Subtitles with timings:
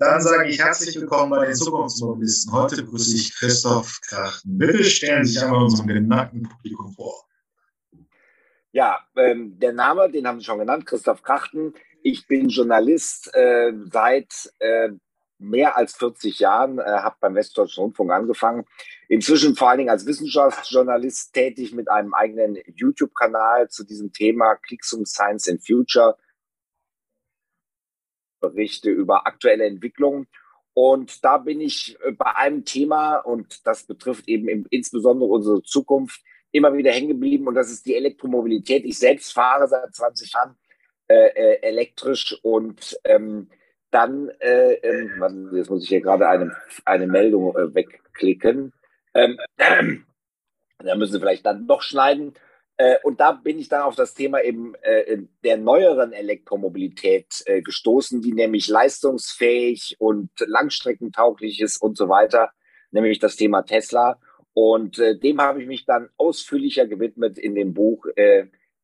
[0.00, 2.52] Dann sage ich herzlich willkommen bei den Zukunftsmobilisten.
[2.52, 4.56] Heute begrüße ich Christoph Krachten.
[4.56, 7.24] Bitte stellen Sie sich einmal unserem geneigten Publikum vor.
[8.70, 11.74] Ja, ähm, der Name, den haben Sie schon genannt, Christoph Krachten.
[12.04, 14.90] Ich bin Journalist äh, seit äh,
[15.38, 18.66] mehr als 40 Jahren, äh, habe beim Westdeutschen Rundfunk angefangen.
[19.08, 25.04] Inzwischen vor allen Dingen als Wissenschaftsjournalist tätig mit einem eigenen YouTube-Kanal zu diesem Thema Klicksum
[25.04, 26.16] Science and Future
[28.40, 30.26] Berichte über aktuelle Entwicklungen.
[30.74, 36.22] Und da bin ich äh, bei einem Thema, und das betrifft eben insbesondere unsere Zukunft,
[36.52, 37.48] immer wieder hängen geblieben.
[37.48, 38.84] Und das ist die Elektromobilität.
[38.84, 40.56] Ich selbst fahre seit 20 Jahren
[41.08, 43.48] äh, äh, elektrisch und ähm,
[43.90, 48.72] dann, äh, ähm, jetzt muss ich hier gerade eine, eine Meldung äh, wegklicken.
[49.14, 49.96] Ähm, äh,
[50.84, 52.34] da müssen Sie vielleicht dann doch schneiden.
[52.78, 57.60] Äh, und da bin ich dann auf das Thema eben äh, der neueren Elektromobilität äh,
[57.60, 62.52] gestoßen, die nämlich leistungsfähig und langstreckentauglich ist und so weiter,
[62.92, 64.18] nämlich das Thema Tesla.
[64.54, 68.06] Und dem habe ich mich dann ausführlicher gewidmet in dem Buch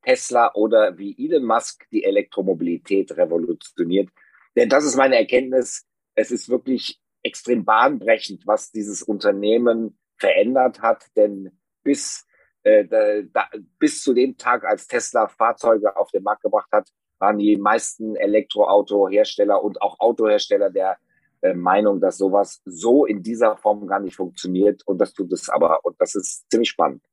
[0.03, 4.07] Tesla oder wie Elon Musk die Elektromobilität revolutioniert.
[4.55, 5.85] Denn das ist meine Erkenntnis.
[6.13, 11.07] Es ist wirklich extrem bahnbrechend, was dieses Unternehmen verändert hat.
[11.17, 12.25] Denn bis
[12.65, 17.37] äh, da, bis zu dem Tag, als Tesla Fahrzeuge auf den Markt gebracht hat, waren
[17.37, 20.97] die meisten Elektroautohersteller und auch Autohersteller der
[21.41, 24.81] äh, Meinung, dass sowas so in dieser Form gar nicht funktioniert.
[24.85, 25.85] Und das tut es aber.
[25.85, 27.03] Und das ist ziemlich spannend.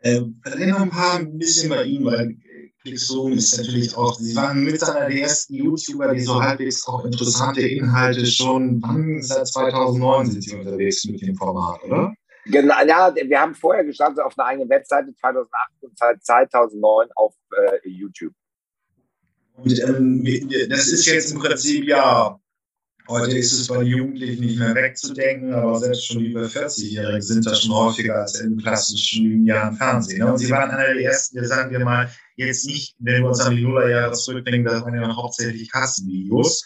[0.00, 2.36] Äh, noch ein paar ein bisschen bei Ihnen, weil
[2.82, 7.04] Clickzoom ist natürlich auch, Sie waren mit einer der ersten YouTuber, die so halbwegs auch
[7.04, 12.14] interessante Inhalte schon, wann seit 2009 sind Sie unterwegs mit dem Format, oder?
[12.50, 15.50] Genau, ja, wir haben vorher gestartet auf einer eigenen Webseite 2008
[15.82, 18.32] und seit 2009 auf äh, YouTube.
[19.56, 20.24] Und ähm,
[20.70, 22.38] das ist jetzt im Prinzip ja,
[23.08, 27.62] heute ist es bei Jugendlichen nicht mehr wegzudenken, aber selbst schon über 40-Jährige sind das
[27.62, 30.20] schon häufiger als in klassischen Jahren Fernsehen.
[30.20, 30.32] Ne?
[30.32, 33.40] Und sie waren einer der ersten, der sagen wir mal, jetzt nicht, wenn wir uns
[33.40, 36.64] an die Nullerjahre zurückdenken, das waren ja hauptsächlich Kassenvideos.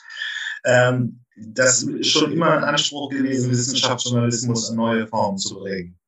[0.65, 5.99] Ähm, das ist schon immer ein Anspruch gewesen, Wissenschaftsjournalismus in neue Formen zu bringen.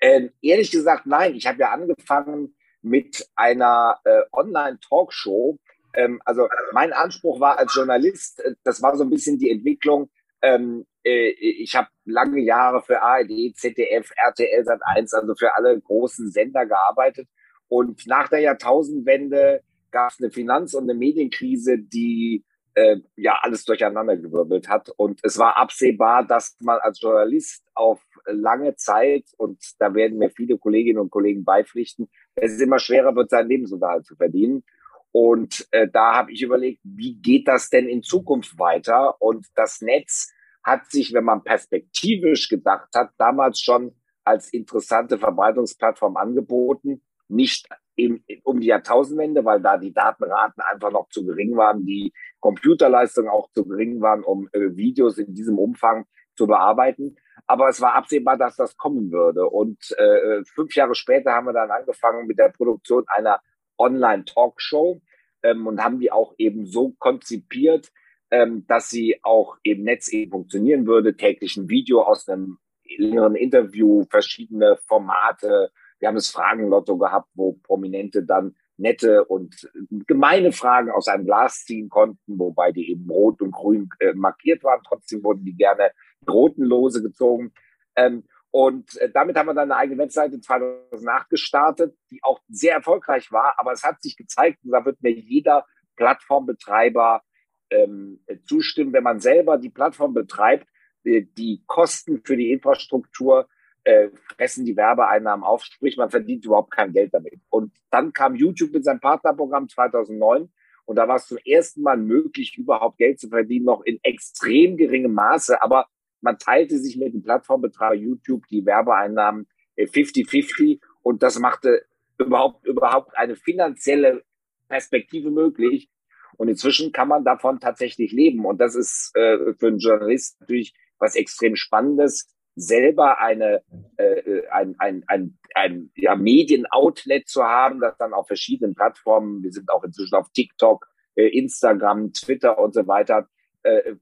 [0.00, 1.34] Ähm, ehrlich gesagt, nein.
[1.34, 5.58] Ich habe ja angefangen mit einer äh, Online-Talkshow.
[5.94, 10.10] Ähm, also mein Anspruch war als Journalist, äh, das war so ein bisschen die Entwicklung.
[10.42, 16.30] Ähm, äh, ich habe lange Jahre für ARD, ZDF, RTL Sat1, also für alle großen
[16.30, 17.28] Sender gearbeitet.
[17.68, 22.44] Und nach der Jahrtausendwende gab es eine Finanz- und eine Medienkrise, die
[22.80, 24.90] äh, ja alles durcheinandergewirbelt hat.
[24.96, 30.30] Und es war absehbar, dass man als Journalist auf lange Zeit, und da werden mir
[30.30, 34.64] viele Kolleginnen und Kollegen beipflichten, es immer schwerer wird, seinen Lebensunterhalt zu verdienen.
[35.12, 39.20] Und äh, da habe ich überlegt, wie geht das denn in Zukunft weiter?
[39.20, 40.32] Und das Netz
[40.62, 47.02] hat sich, wenn man perspektivisch gedacht hat, damals schon als interessante Verbreitungsplattform angeboten.
[47.28, 52.12] Nicht im, um die Jahrtausendwende, weil da die Datenraten einfach noch zu gering waren, die
[52.40, 56.06] Computerleistungen auch zu gering waren, um äh, Videos in diesem Umfang
[56.36, 57.16] zu bearbeiten.
[57.46, 59.48] Aber es war absehbar, dass das kommen würde.
[59.48, 63.40] Und äh, fünf Jahre später haben wir dann angefangen mit der Produktion einer
[63.78, 65.00] Online-Talkshow
[65.42, 67.90] ähm, und haben die auch eben so konzipiert,
[68.30, 71.16] ähm, dass sie auch im Netz eben funktionieren würde.
[71.16, 72.58] Täglich ein Video aus einem
[72.96, 75.70] längeren Interview, verschiedene Formate,
[76.00, 79.70] wir haben das Fragenlotto gehabt, wo Prominente dann nette und
[80.06, 84.64] gemeine Fragen aus einem Glas ziehen konnten, wobei die eben rot und grün äh, markiert
[84.64, 84.80] waren.
[84.86, 85.92] Trotzdem wurden die gerne
[86.28, 87.52] roten Lose gezogen.
[87.96, 92.74] Ähm, und äh, damit haben wir dann eine eigene Webseite 2008 gestartet, die auch sehr
[92.74, 93.54] erfolgreich war.
[93.58, 97.22] Aber es hat sich gezeigt, und da wird mir jeder Plattformbetreiber
[97.70, 100.66] ähm, zustimmen, wenn man selber die Plattform betreibt,
[101.04, 103.48] die, die Kosten für die Infrastruktur
[103.84, 107.40] äh, fressen die Werbeeinnahmen auf, sprich man verdient überhaupt kein Geld damit.
[107.48, 110.50] Und dann kam YouTube mit seinem Partnerprogramm 2009
[110.84, 114.76] und da war es zum ersten Mal möglich, überhaupt Geld zu verdienen, noch in extrem
[114.76, 115.86] geringem Maße, aber
[116.20, 119.46] man teilte sich mit dem Plattformbetreiber YouTube die Werbeeinnahmen
[119.78, 121.84] 50-50 äh, und das machte
[122.18, 124.22] überhaupt, überhaupt eine finanzielle
[124.68, 125.90] Perspektive möglich.
[126.36, 128.46] Und inzwischen kann man davon tatsächlich leben.
[128.46, 133.62] Und das ist äh, für einen Journalist natürlich was extrem Spannendes, selber eine,
[133.96, 139.52] äh, ein, ein, ein, ein ja, Medienoutlet zu haben, das dann auf verschiedenen Plattformen, wir
[139.52, 143.28] sind auch inzwischen auf TikTok, äh, Instagram, Twitter und so weiter,
[143.62, 143.94] äh,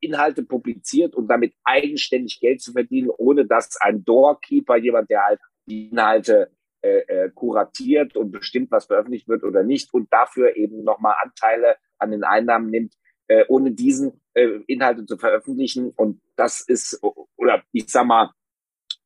[0.00, 5.40] Inhalte publiziert und damit eigenständig Geld zu verdienen, ohne dass ein Doorkeeper, jemand, der halt
[5.66, 6.50] die Inhalte
[6.82, 11.76] äh, äh, kuratiert und bestimmt, was veröffentlicht wird oder nicht und dafür eben nochmal Anteile
[11.98, 12.94] an den Einnahmen nimmt,
[13.28, 15.90] äh, ohne diesen äh, Inhalte zu veröffentlichen.
[15.96, 17.00] Und das ist,
[17.36, 18.30] oder ich sag mal,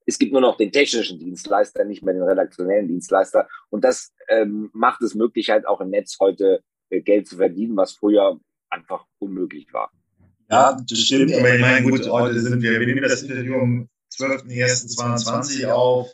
[0.06, 3.46] es gibt nur noch den technischen Dienstleister, nicht mehr den redaktionellen Dienstleister.
[3.68, 7.76] Und das ähm, macht es möglich, halt auch im Netz heute äh, Geld zu verdienen,
[7.76, 9.90] was früher einfach unmöglich war.
[10.50, 11.34] Ja, das stimmt.
[11.34, 16.08] Aber ich meine, gut, heute sind wir, wir nehmen das Interview am 12.01.22 auf.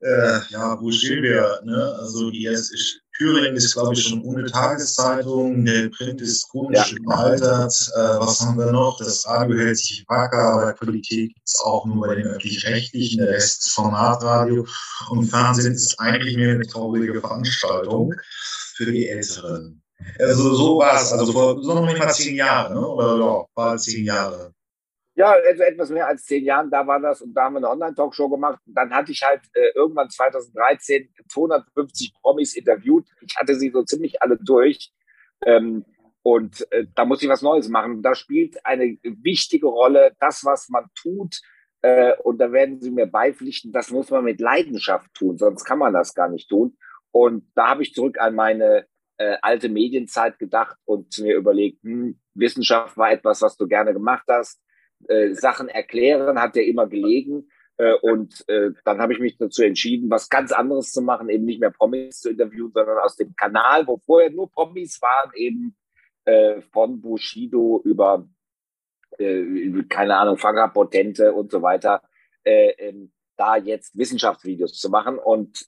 [0.00, 1.60] Äh, ja, wo stehen wir?
[1.64, 1.96] Ne?
[2.00, 2.76] Also die erste,
[3.16, 5.64] Thüringen ist, glaube ich, schon ohne Tageszeitung.
[5.64, 6.98] Der Print ist chronisch ja.
[6.98, 7.72] überaltert.
[7.94, 8.98] Äh, was haben wir noch?
[8.98, 13.18] Das Radio hält sich wacker, aber Qualität gibt es auch nur bei den öffentlich-rechtlichen.
[13.18, 14.66] Der Rest ist Formatradio.
[15.10, 18.14] Und Fernsehen ist eigentlich mehr eine traurige Veranstaltung
[18.74, 19.80] für die Älteren.
[20.18, 22.86] Also so war es, also vor so noch nicht mal zehn Jahren, ne?
[22.86, 24.52] oder ja, war zehn Jahre.
[25.16, 27.70] Ja, also etwas mehr als zehn Jahren, da war das und da haben wir eine
[27.70, 28.58] Online-Talkshow gemacht.
[28.66, 33.06] Dann hatte ich halt äh, irgendwann 2013 250 Promis interviewt.
[33.20, 34.92] Ich hatte sie so ziemlich alle durch.
[35.46, 35.84] Ähm,
[36.22, 38.02] und äh, da muss ich was Neues machen.
[38.02, 41.40] Da spielt eine wichtige Rolle das, was man tut.
[41.82, 45.78] Äh, und da werden Sie mir beipflichten, das muss man mit Leidenschaft tun, sonst kann
[45.78, 46.78] man das gar nicht tun.
[47.10, 48.86] Und da habe ich zurück an meine
[49.18, 54.24] äh, alte Medienzeit gedacht und mir überlegt, hm, Wissenschaft war etwas, was du gerne gemacht
[54.28, 54.63] hast.
[55.08, 57.48] Äh, Sachen erklären hat dir immer gelegen.
[57.76, 61.44] Äh, und äh, dann habe ich mich dazu entschieden, was ganz anderes zu machen, eben
[61.44, 65.76] nicht mehr Promis zu interviewen, sondern aus dem Kanal, wo vorher nur Promis waren, eben
[66.24, 68.28] äh, von Bushido über,
[69.18, 72.02] äh, keine Ahnung, Fanger Potente und so weiter,
[72.44, 75.18] äh, ähm, da jetzt Wissenschaftsvideos zu machen.
[75.18, 75.66] Und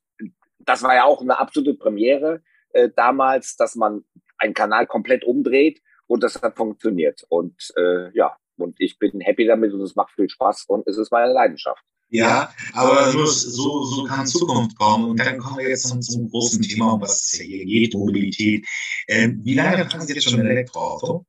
[0.61, 4.05] das war ja auch eine absolute Premiere äh, damals, dass man
[4.39, 7.25] einen Kanal komplett umdreht und das hat funktioniert.
[7.29, 10.99] Und äh, ja, und ich bin happy damit und es macht viel Spaß und es
[10.99, 11.83] ist meine Leidenschaft.
[12.09, 15.11] Ja, aber so, so, so kann Zukunft kommen.
[15.11, 18.65] Und dann kommen wir jetzt zum, zum großen Thema, um was es hier geht, Mobilität.
[19.09, 21.27] Ähm, wie lange fahren Sie jetzt schon ein Elektroauto?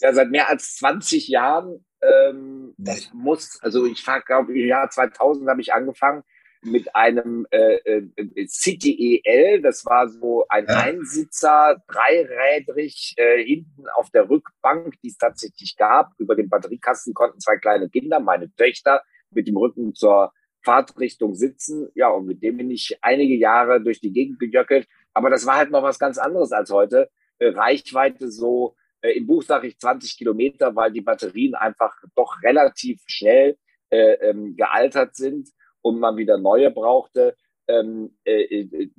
[0.00, 1.84] Ja, seit mehr als 20 Jahren.
[2.02, 6.24] Ähm, das muss, also ich fahre, glaube ich, im Jahr 2000 habe ich angefangen
[6.64, 9.62] mit einem äh, äh, City EL.
[9.62, 10.76] Das war so ein ja.
[10.78, 16.12] Einsitzer, dreirädrig, äh, hinten auf der Rückbank, die es tatsächlich gab.
[16.18, 20.32] Über den Batteriekasten konnten zwei kleine Kinder, meine Töchter, mit dem Rücken zur
[20.62, 21.88] Fahrtrichtung sitzen.
[21.94, 24.86] Ja, und mit dem bin ich einige Jahre durch die Gegend gejöckelt.
[25.14, 27.10] Aber das war halt noch was ganz anderes als heute.
[27.38, 32.40] Äh, Reichweite so, äh, im Buch sage ich 20 Kilometer, weil die Batterien einfach doch
[32.42, 33.56] relativ schnell
[33.90, 35.48] äh, ähm, gealtert sind
[35.82, 37.36] und man wieder neue brauchte.
[37.68, 38.90] Ähm, äh, äh,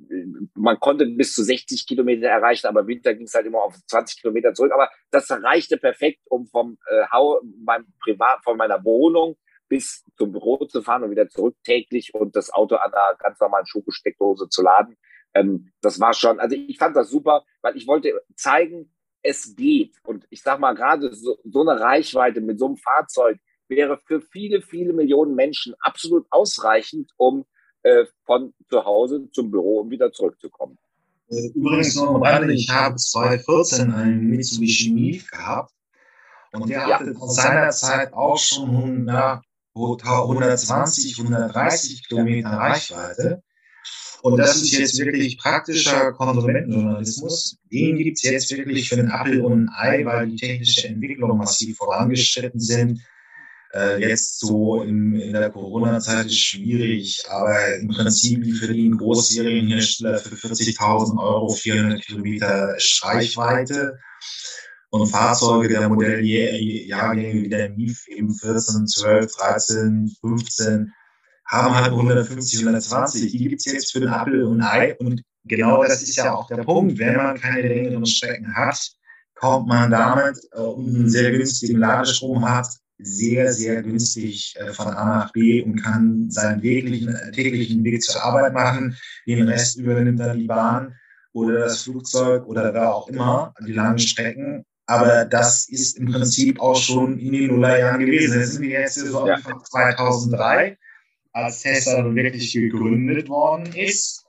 [0.54, 4.22] man konnte bis zu 60 Kilometer erreichen, aber Winter ging es halt immer auf 20
[4.22, 4.72] Kilometer zurück.
[4.72, 9.36] Aber das reichte perfekt, um vom äh, Hau, meinem Privat, von meiner Wohnung
[9.68, 13.40] bis zum Büro zu fahren und wieder zurück täglich und das Auto an einer ganz
[13.40, 14.96] normalen Schuhgesteckdose zu laden.
[15.34, 19.96] Ähm, das war schon, also ich fand das super, weil ich wollte zeigen, es geht.
[20.04, 23.38] Und ich sag mal, gerade so, so eine Reichweite mit so einem Fahrzeug,
[23.68, 27.44] wäre für viele, viele Millionen Menschen absolut ausreichend, um
[27.82, 30.78] äh, von zu Hause zum Büro und wieder zurückzukommen.
[31.28, 35.72] Übrigens noch am ich habe 2014 einen Mitsubishi Mief gehabt
[36.52, 36.98] und der ja.
[37.00, 39.42] hatte zu seiner Zeit auch schon na,
[39.74, 43.42] 120, 130 Kilometer Reichweite.
[44.22, 47.58] Und das ist jetzt wirklich praktischer Konsumentenjournalismus.
[47.70, 51.36] Den gibt es jetzt wirklich für den Apfel und ein Ei, weil die technische Entwicklung
[51.36, 53.02] massiv vorangeschritten sind.
[53.74, 60.36] Äh, jetzt so in, in der Corona-Zeit ist schwierig, aber im Prinzip verdienen Großserienhersteller für
[60.36, 63.98] 40.000 Euro 400 Kilometer Reichweite.
[64.90, 70.92] Und Fahrzeuge der Modelljahrgänge wie der MIF eben 14, 12, 13, 15
[71.46, 73.32] haben halt 150, 120.
[73.32, 74.94] Die gibt's jetzt für den Apfel und Ei.
[74.98, 76.96] Und genau das ist ja auch der Punkt.
[76.98, 78.78] Wenn man keine längeren Strecken hat,
[79.34, 85.04] kommt man damit äh, einen sehr günstigen Ladestrom hat, sehr, sehr günstig äh, von A
[85.04, 88.96] nach B und kann seinen täglichen, äh, täglichen Weg zur Arbeit machen.
[89.26, 90.94] Den Rest übernimmt dann die Bahn
[91.32, 94.64] oder das Flugzeug oder wer auch immer, die langen Strecken.
[94.86, 98.38] Aber das ist im Prinzip auch schon in den Nullerjahren gewesen.
[98.38, 99.38] Das sind wir jetzt so ja.
[99.38, 100.76] 2003,
[101.32, 104.24] als Tesla wirklich gegründet worden ist.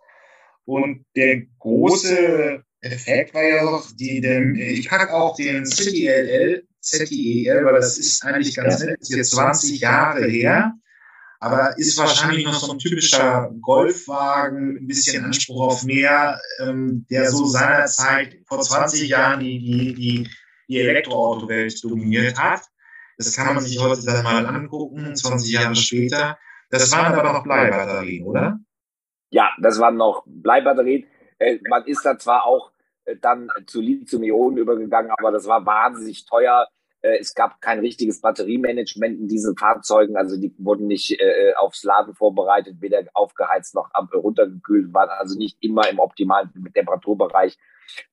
[0.63, 6.63] Und der große Effekt war ja auch, die, dem, ich packe auch den City LL
[6.85, 10.73] ZIEL, weil das ist eigentlich ganz nett, ist jetzt 20 Jahre her,
[11.39, 17.29] aber ist wahrscheinlich noch so ein typischer Golfwagen, ein bisschen Anspruch auf mehr, ähm, der
[17.29, 20.29] so seinerzeit vor 20 Jahren die, die, die,
[20.67, 22.61] die Elektroautowelt dominiert hat.
[23.17, 26.37] Das kann man sich heute dann mal angucken, 20 Jahre später.
[26.69, 28.59] Das waren aber noch Bleibatterien, oder?
[29.29, 31.05] Ja, das waren noch Bleibatterien.
[31.39, 32.71] Äh, man ist da zwar auch
[33.05, 36.67] äh, dann zu Lithium-Ionen übergegangen, aber das war wahnsinnig teuer.
[37.05, 41.83] Äh, es gab kein richtiges Batteriemanagement in diesen Fahrzeugen, also die wurden nicht äh, aufs
[41.83, 47.57] Laden vorbereitet, weder aufgeheizt noch runtergekühlt, waren also nicht immer im optimalen Temperaturbereich.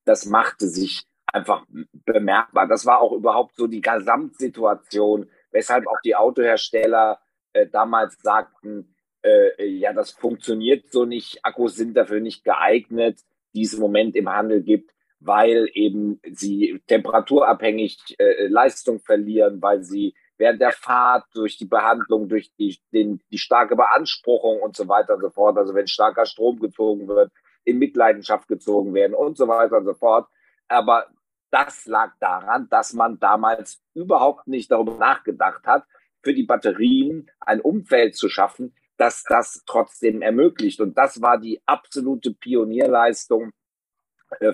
[0.05, 1.65] Das machte sich einfach
[2.05, 2.67] bemerkbar.
[2.67, 7.19] Das war auch überhaupt so die Gesamtsituation, weshalb auch die Autohersteller
[7.53, 13.21] äh, damals sagten, äh, ja, das funktioniert so nicht, Akkus sind dafür nicht geeignet,
[13.55, 14.92] die es im Moment im Handel gibt
[15.25, 22.27] weil eben sie temperaturabhängig äh, Leistung verlieren, weil sie während der Fahrt durch die Behandlung,
[22.27, 26.25] durch die, den, die starke Beanspruchung und so weiter und so fort, also wenn starker
[26.25, 27.31] Strom gezogen wird,
[27.63, 30.27] in Mitleidenschaft gezogen werden und so weiter und so fort.
[30.67, 31.07] Aber
[31.51, 35.85] das lag daran, dass man damals überhaupt nicht darüber nachgedacht hat,
[36.21, 40.81] für die Batterien ein Umfeld zu schaffen, das das trotzdem ermöglicht.
[40.81, 43.51] Und das war die absolute Pionierleistung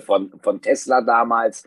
[0.00, 1.66] von, von Tesla damals,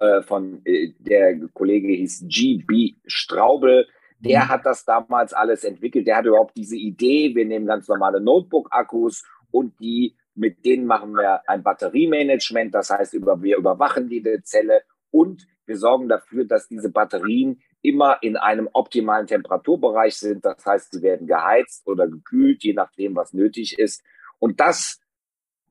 [0.00, 2.94] äh, von äh, der Kollege hieß G.B.
[3.06, 3.86] Straubel.
[4.20, 4.48] Der mhm.
[4.48, 6.06] hat das damals alles entwickelt.
[6.06, 11.12] Der hat überhaupt diese Idee, wir nehmen ganz normale Notebook-Akkus und die, mit denen machen
[11.14, 12.74] wir ein Batteriemanagement.
[12.74, 18.18] Das heißt, über, wir überwachen diese Zelle und wir sorgen dafür, dass diese Batterien immer
[18.22, 20.44] in einem optimalen Temperaturbereich sind.
[20.44, 24.02] Das heißt, sie werden geheizt oder gekühlt, je nachdem, was nötig ist.
[24.38, 25.00] Und das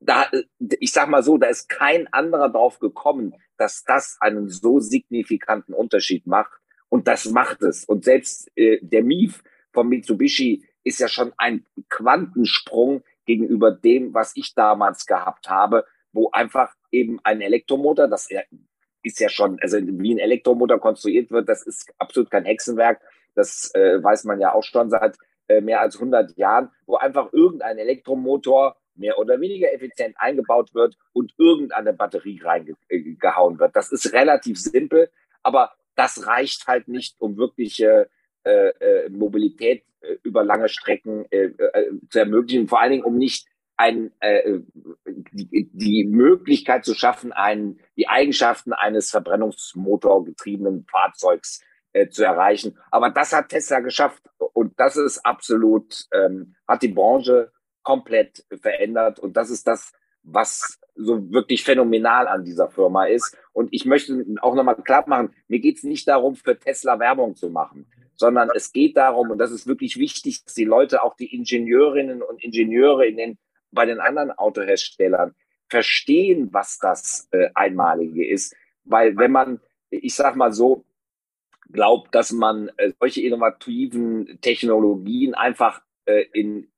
[0.04, 4.80] da, ich sag mal so, da ist kein anderer drauf gekommen, dass das einen so
[4.80, 6.52] signifikanten Unterschied macht.
[6.88, 7.84] Und das macht es.
[7.84, 9.42] Und selbst äh, der MIF
[9.72, 16.30] von Mitsubishi ist ja schon ein Quantensprung gegenüber dem, was ich damals gehabt habe, wo
[16.30, 18.28] einfach eben ein Elektromotor, das
[19.02, 23.00] ist ja schon, also wie ein Elektromotor konstruiert wird, das ist absolut kein Hexenwerk.
[23.34, 25.16] Das äh, weiß man ja auch schon seit
[25.48, 30.96] äh, mehr als 100 Jahren, wo einfach irgendein Elektromotor mehr oder weniger effizient eingebaut wird
[31.12, 33.74] und irgendeine Batterie reingehauen wird.
[33.76, 35.10] Das ist relativ simpel,
[35.42, 38.08] aber das reicht halt nicht, um wirkliche
[38.44, 43.16] äh, äh, Mobilität äh, über lange Strecken äh, äh, zu ermöglichen, vor allen Dingen um
[43.16, 43.46] nicht
[43.76, 44.60] ein, äh,
[45.06, 51.60] die, die Möglichkeit zu schaffen, ein, die Eigenschaften eines Verbrennungsmotorgetriebenen Fahrzeugs
[51.92, 52.78] äh, zu erreichen.
[52.90, 54.22] Aber das hat Tesla geschafft
[54.52, 57.50] und das ist absolut, ähm, hat die Branche
[57.84, 59.20] komplett verändert.
[59.20, 59.92] Und das ist das,
[60.24, 63.36] was so wirklich phänomenal an dieser Firma ist.
[63.52, 67.36] Und ich möchte auch nochmal klar machen, mir geht es nicht darum, für Tesla Werbung
[67.36, 67.86] zu machen,
[68.16, 72.22] sondern es geht darum, und das ist wirklich wichtig, dass die Leute, auch die Ingenieurinnen
[72.22, 73.38] und Ingenieure in den,
[73.70, 75.34] bei den anderen Autoherstellern
[75.68, 78.54] verstehen, was das äh, Einmalige ist.
[78.84, 79.60] Weil wenn man,
[79.90, 80.84] ich sag mal so,
[81.72, 86.68] glaubt, dass man äh, solche innovativen Technologien einfach äh, in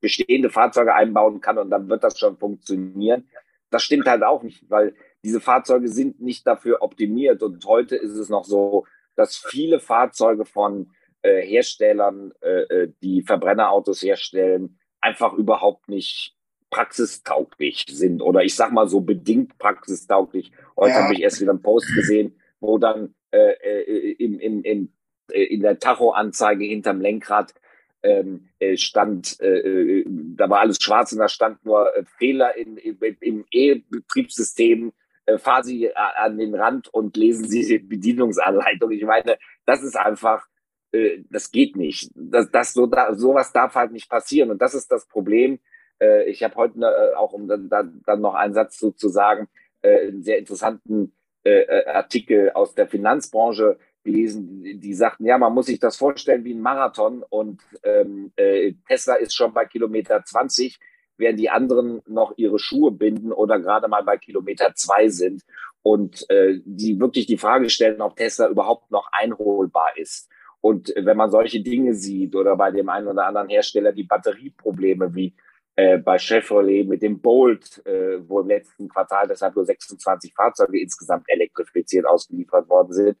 [0.00, 3.28] bestehende Fahrzeuge einbauen kann und dann wird das schon funktionieren.
[3.70, 7.42] Das stimmt halt auch nicht, weil diese Fahrzeuge sind nicht dafür optimiert.
[7.42, 10.90] Und heute ist es noch so, dass viele Fahrzeuge von
[11.22, 16.36] äh, Herstellern, äh, äh die Verbrennerautos herstellen, einfach überhaupt nicht
[16.70, 20.52] praxistauglich sind oder ich sag mal so bedingt praxistauglich.
[20.76, 21.02] Heute ja.
[21.02, 24.92] habe ich erst wieder einen Post gesehen, wo dann äh, äh im, im, im,
[25.32, 27.54] äh, in der Tacho-Anzeige hinterm Lenkrad
[28.02, 32.56] ähm, äh, stand, äh, äh, da war alles schwarz und da stand nur äh, Fehler
[32.56, 34.92] in, in, im E-Betriebssystem.
[35.26, 38.90] Äh, fahren Sie äh, an den Rand und lesen Sie die Bedienungsanleitung.
[38.90, 40.46] Ich meine, das ist einfach,
[40.92, 42.10] äh, das geht nicht.
[42.14, 44.50] Das, das so, da, sowas darf halt nicht passieren.
[44.50, 45.58] Und das ist das Problem.
[46.00, 49.48] Äh, ich habe heute äh, auch, um dann, dann noch einen Satz zu, zu sagen,
[49.82, 51.14] äh, einen sehr interessanten
[51.44, 56.54] äh, Artikel aus der Finanzbranche gelesen, die sagten, ja, man muss sich das vorstellen wie
[56.54, 60.78] ein Marathon und ähm, äh, Tesla ist schon bei Kilometer 20,
[61.16, 65.42] während die anderen noch ihre Schuhe binden oder gerade mal bei Kilometer zwei sind
[65.82, 70.30] und äh, die wirklich die Frage stellen, ob Tesla überhaupt noch einholbar ist.
[70.60, 75.14] Und wenn man solche Dinge sieht oder bei dem einen oder anderen Hersteller die Batterieprobleme
[75.14, 75.34] wie
[75.76, 80.80] äh, bei Chevrolet mit dem Bolt, äh, wo im letzten Quartal deshalb nur 26 Fahrzeuge
[80.80, 83.18] insgesamt elektrifiziert ausgeliefert worden sind,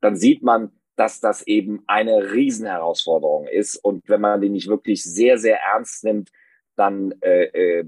[0.00, 3.76] dann sieht man, dass das eben eine Riesenherausforderung ist.
[3.76, 6.30] Und wenn man die nicht wirklich sehr, sehr ernst nimmt,
[6.76, 7.84] dann äh, äh,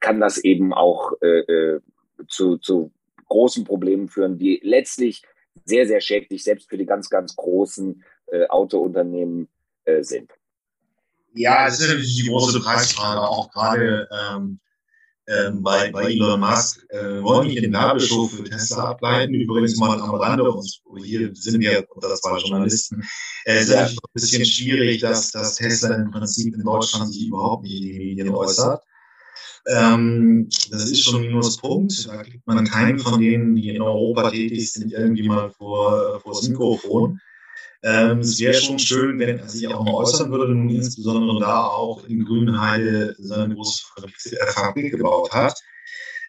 [0.00, 1.80] kann das eben auch äh, äh,
[2.28, 2.92] zu, zu
[3.26, 5.22] großen Problemen führen, die letztlich
[5.64, 9.48] sehr, sehr schädlich selbst für die ganz, ganz großen äh, Autounternehmen
[9.84, 10.30] äh, sind.
[11.34, 14.60] Ja, das ist natürlich die große Preisfrage, auch gerade ähm,
[15.30, 19.34] ähm, bei, bei Elon Musk, äh, wollen nicht den Nabelshow für Tesla ableiten.
[19.34, 23.02] Übrigens mal am Rande, uns, hier sind wir unter zwei Journalisten.
[23.44, 23.84] Äh, ja.
[23.84, 27.98] ein bisschen schwierig, dass, dass Tesla im Prinzip in Deutschland sich überhaupt nicht in die
[27.98, 28.82] Medien äußert.
[29.68, 32.08] Ähm, das ist schon ein Minuspunkt.
[32.08, 36.32] Da kriegt man keinen von denen, die in Europa tätig sind, irgendwie mal vor, vor
[36.32, 37.20] das Mikrofon.
[37.82, 41.64] Ähm, es wäre schon schön, wenn er sich auch mal äußern würde, nun insbesondere da
[41.64, 43.84] auch in Grünheide seine große
[44.48, 45.58] Fabrik gebaut hat.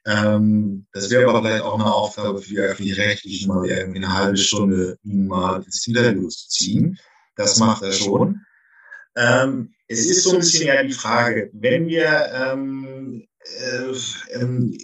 [0.06, 4.38] Ähm, das wäre aber vielleicht auch eine Aufgabe für die öffentlich-rechtlichen, mal irgendwie eine halbe
[4.38, 6.98] Stunde ihn mal ins Interview zu ziehen.
[7.36, 8.42] Das macht er schon.
[9.16, 13.28] Ähm, es ist so ein bisschen ja die Frage, wenn wir ähm,
[13.60, 14.78] äh, ähm,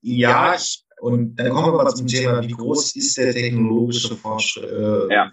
[0.00, 0.56] ja,
[1.00, 5.30] und dann kommen wir mal zum Thema, wie groß ist der technologische Fortschritt, äh, ja.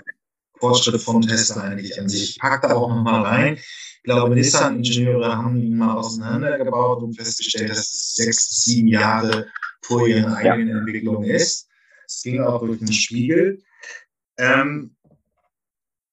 [0.64, 2.32] Fortschritt von Tesla eigentlich an sich?
[2.32, 3.56] Ich packe da auch nochmal rein.
[3.58, 9.48] Ich glaube, Nissan-Ingenieure haben ihn mal auseinandergebaut und festgestellt, dass es sechs sieben Jahre
[9.82, 10.78] vor ihren eigenen ja.
[10.78, 11.68] Entwicklungen ist.
[12.08, 13.62] Es ging auch durch den Spiegel.
[14.38, 14.96] Ähm,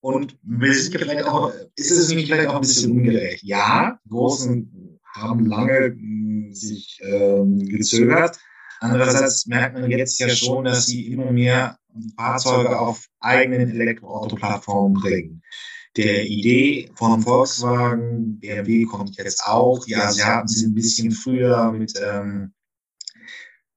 [0.00, 3.44] und wir sind vielleicht auch, ist es nicht vielleicht auch ein bisschen ungerecht?
[3.44, 8.36] Ja, Großen haben lange mh, sich ähm, gezögert.
[8.80, 11.79] Andererseits merkt man jetzt ja schon, dass sie immer mehr
[12.16, 15.42] Fahrzeuge auf eigenen Elektroauto-Plattformen bringen.
[15.96, 19.84] Der Idee von Volkswagen, BMW kommt jetzt auch.
[19.84, 22.52] Die Asiaten sind ein bisschen früher mit ähm,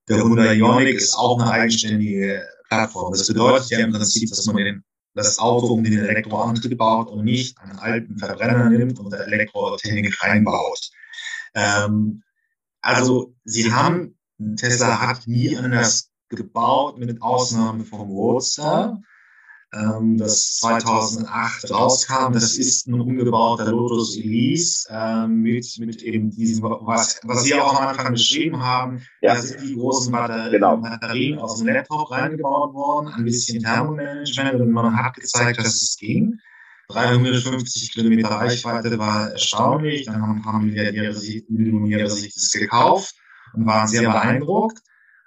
[0.08, 3.12] der Hyundai Ioniq ist auch eine eigenständige Plattform.
[3.12, 7.24] Das bedeutet ja im Prinzip, dass man den das Auto um den Elektroantrieb baut und
[7.24, 10.90] nicht einen alten Verbrenner nimmt und Elektrotechnik reinbaut.
[11.54, 12.22] Ähm,
[12.80, 14.18] also sie haben,
[14.56, 19.00] Tesla hat nie anders gebaut, mit Ausnahme vom Roadster
[19.74, 22.32] ähm, das 2008 rauskam.
[22.32, 27.80] Das ist ein umgebauter Lotus Elise ähm, mit, mit eben diesem, was, was Sie auch
[27.80, 29.02] am Anfang beschrieben haben.
[29.20, 29.34] Ja.
[29.34, 30.76] Da sind die großen Batterien, genau.
[30.76, 35.96] Batterien aus dem Laptop reingebaut worden, ein bisschen Thermomanagement und man hat gezeigt, dass es
[35.98, 36.38] ging.
[36.88, 40.04] 350 Kilometer Reichweite war erstaunlich.
[40.04, 40.70] Dann haben
[41.14, 43.14] sich, Millionäre sich das gekauft
[43.54, 44.80] und waren sehr beeindruckt.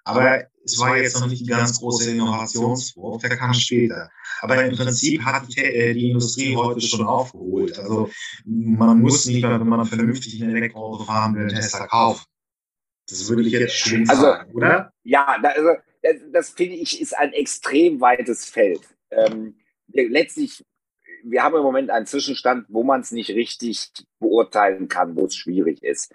[0.08, 4.10] Aber es war jetzt noch nicht ein ganz großer Innovationswurf, der kam später.
[4.42, 7.78] Aber im Prinzip hat die, äh, die Industrie heute schon aufgeholt.
[7.78, 8.10] Also
[8.46, 12.24] man muss nicht mehr, wenn man vernünftig ein Elektroauto fahren will, Tesla kaufen.
[13.10, 14.92] Das würde ich jetzt schon also, sagen, oder?
[15.04, 15.70] Ja, also,
[16.02, 18.82] das, das, finde ich ist ein extrem weites Feld.
[19.12, 19.56] Ähm,
[19.88, 20.66] letztlich,
[21.24, 25.36] wir haben im Moment einen Zwischenstand, wo man es nicht richtig beurteilen kann, wo es
[25.36, 26.14] schwierig ist.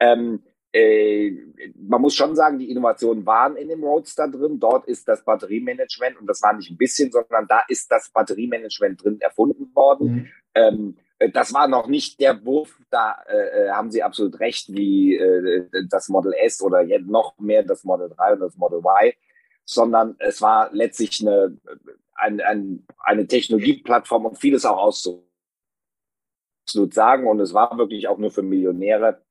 [0.00, 1.30] Ähm, äh,
[1.74, 4.60] man muss schon sagen, die Innovationen waren in dem Roadster drin.
[4.60, 9.02] Dort ist das Batteriemanagement, und das war nicht ein bisschen, sondern da ist das Batteriemanagement
[9.02, 10.12] drin erfunden worden.
[10.12, 10.28] Mhm.
[10.54, 14.72] Ähm, äh, das war noch nicht der Wurf, da äh, äh, haben Sie absolut recht,
[14.72, 18.80] wie äh, das Model S oder jetzt noch mehr das Model 3 und das Model
[18.80, 19.14] Y,
[19.64, 21.56] sondern es war letztlich eine,
[22.14, 25.26] ein, ein, eine Technologieplattform, um vieles auch auszusagen.
[27.26, 29.22] Und es war wirklich auch nur für Millionäre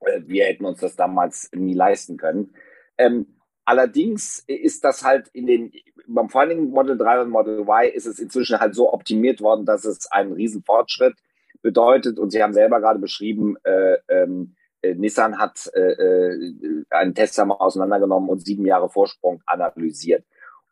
[0.00, 2.54] wir hätten uns das damals nie leisten können.
[2.98, 3.26] Ähm,
[3.64, 5.72] allerdings ist das halt in den,
[6.06, 9.40] beim vor allen Dingen Model 3 und Model Y ist es inzwischen halt so optimiert
[9.40, 11.14] worden, dass es einen riesen Fortschritt
[11.62, 12.18] bedeutet.
[12.18, 17.44] Und Sie haben selber gerade beschrieben, äh, ähm, äh, Nissan hat äh, äh einen Tesla
[17.44, 20.24] mal auseinandergenommen und sieben Jahre Vorsprung analysiert.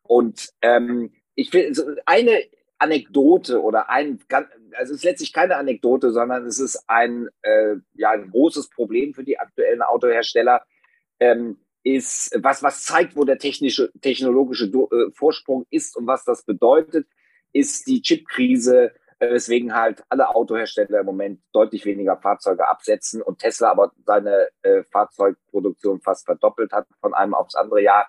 [0.02, 1.74] Und ähm, ich will
[2.06, 2.38] eine
[2.84, 4.20] Anekdote oder ein,
[4.72, 9.14] also es ist letztlich keine Anekdote, sondern es ist ein, äh, ja, ein großes Problem
[9.14, 10.62] für die aktuellen Autohersteller,
[11.18, 16.44] ähm, ist, was, was zeigt, wo der technische, technologische äh, Vorsprung ist und was das
[16.44, 17.06] bedeutet,
[17.52, 23.38] ist die Chipkrise, äh, weswegen halt alle Autohersteller im Moment deutlich weniger Fahrzeuge absetzen und
[23.38, 28.08] Tesla aber seine äh, Fahrzeugproduktion fast verdoppelt hat von einem aufs andere Jahr.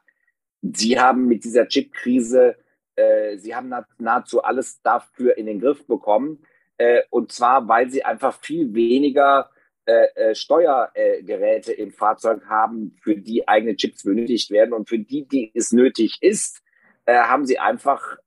[0.61, 2.55] Sie haben mit dieser Chipkrise
[2.95, 6.43] äh, sie haben nahezu alles dafür in den Griff bekommen.
[6.77, 9.49] Äh, und zwar, weil sie einfach viel weniger
[9.85, 14.73] äh, äh Steuergeräte im Fahrzeug haben, für die eigene Chips benötigt werden.
[14.73, 16.61] Und für die, die es nötig ist,
[17.05, 18.17] äh, haben sie einfach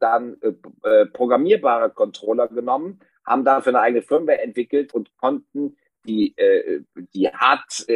[0.00, 0.36] dann
[1.12, 6.34] programmierbare Controller genommen, haben dafür eine eigene Firmware entwickelt und konnten die,
[7.14, 7.86] die hart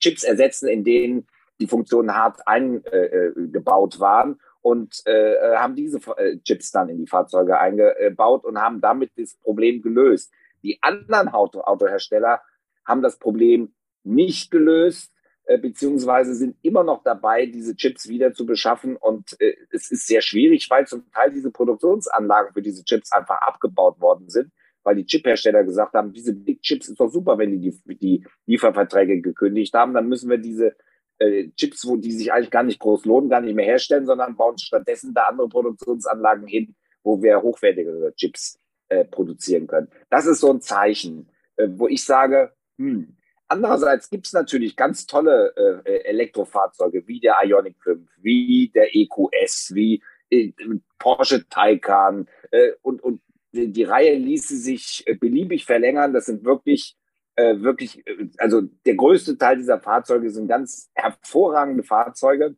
[0.00, 1.28] Chips ersetzen, in denen
[1.60, 7.06] die Funktionen hart eingebaut waren und äh, äh, haben diese äh, Chips dann in die
[7.06, 10.32] Fahrzeuge eingebaut und haben damit das Problem gelöst.
[10.62, 12.40] Die anderen Auto Autohersteller
[12.86, 15.12] haben das Problem nicht gelöst,
[15.44, 18.96] äh, beziehungsweise sind immer noch dabei, diese Chips wieder zu beschaffen.
[18.96, 23.40] Und äh, es ist sehr schwierig, weil zum Teil diese Produktionsanlagen für diese Chips einfach
[23.42, 24.52] abgebaut worden sind,
[24.84, 28.26] weil die Chiphersteller gesagt haben, diese Big Chips ist doch super, wenn die die, die
[28.46, 30.76] Lieferverträge gekündigt haben, dann müssen wir diese
[31.22, 34.36] äh, Chips, wo die sich eigentlich gar nicht groß lohnen, gar nicht mehr herstellen, sondern
[34.36, 38.58] bauen stattdessen da andere Produktionsanlagen hin, wo wir hochwertigere Chips
[38.88, 39.88] äh, produzieren können.
[40.10, 43.16] Das ist so ein Zeichen, äh, wo ich sage, hm,
[43.48, 45.54] andererseits gibt es natürlich ganz tolle
[45.84, 50.52] äh, Elektrofahrzeuge wie der Ionic 5, wie der EQS, wie äh,
[50.98, 53.20] Porsche Taycan äh, und, und
[53.52, 56.12] die, Reihe ließe sich äh, beliebig verlängern.
[56.12, 56.96] Das sind wirklich,
[57.36, 62.56] äh, wirklich, äh, also der größte Teil dieser Fahrzeuge sind ganz hervorragende Fahrzeuge.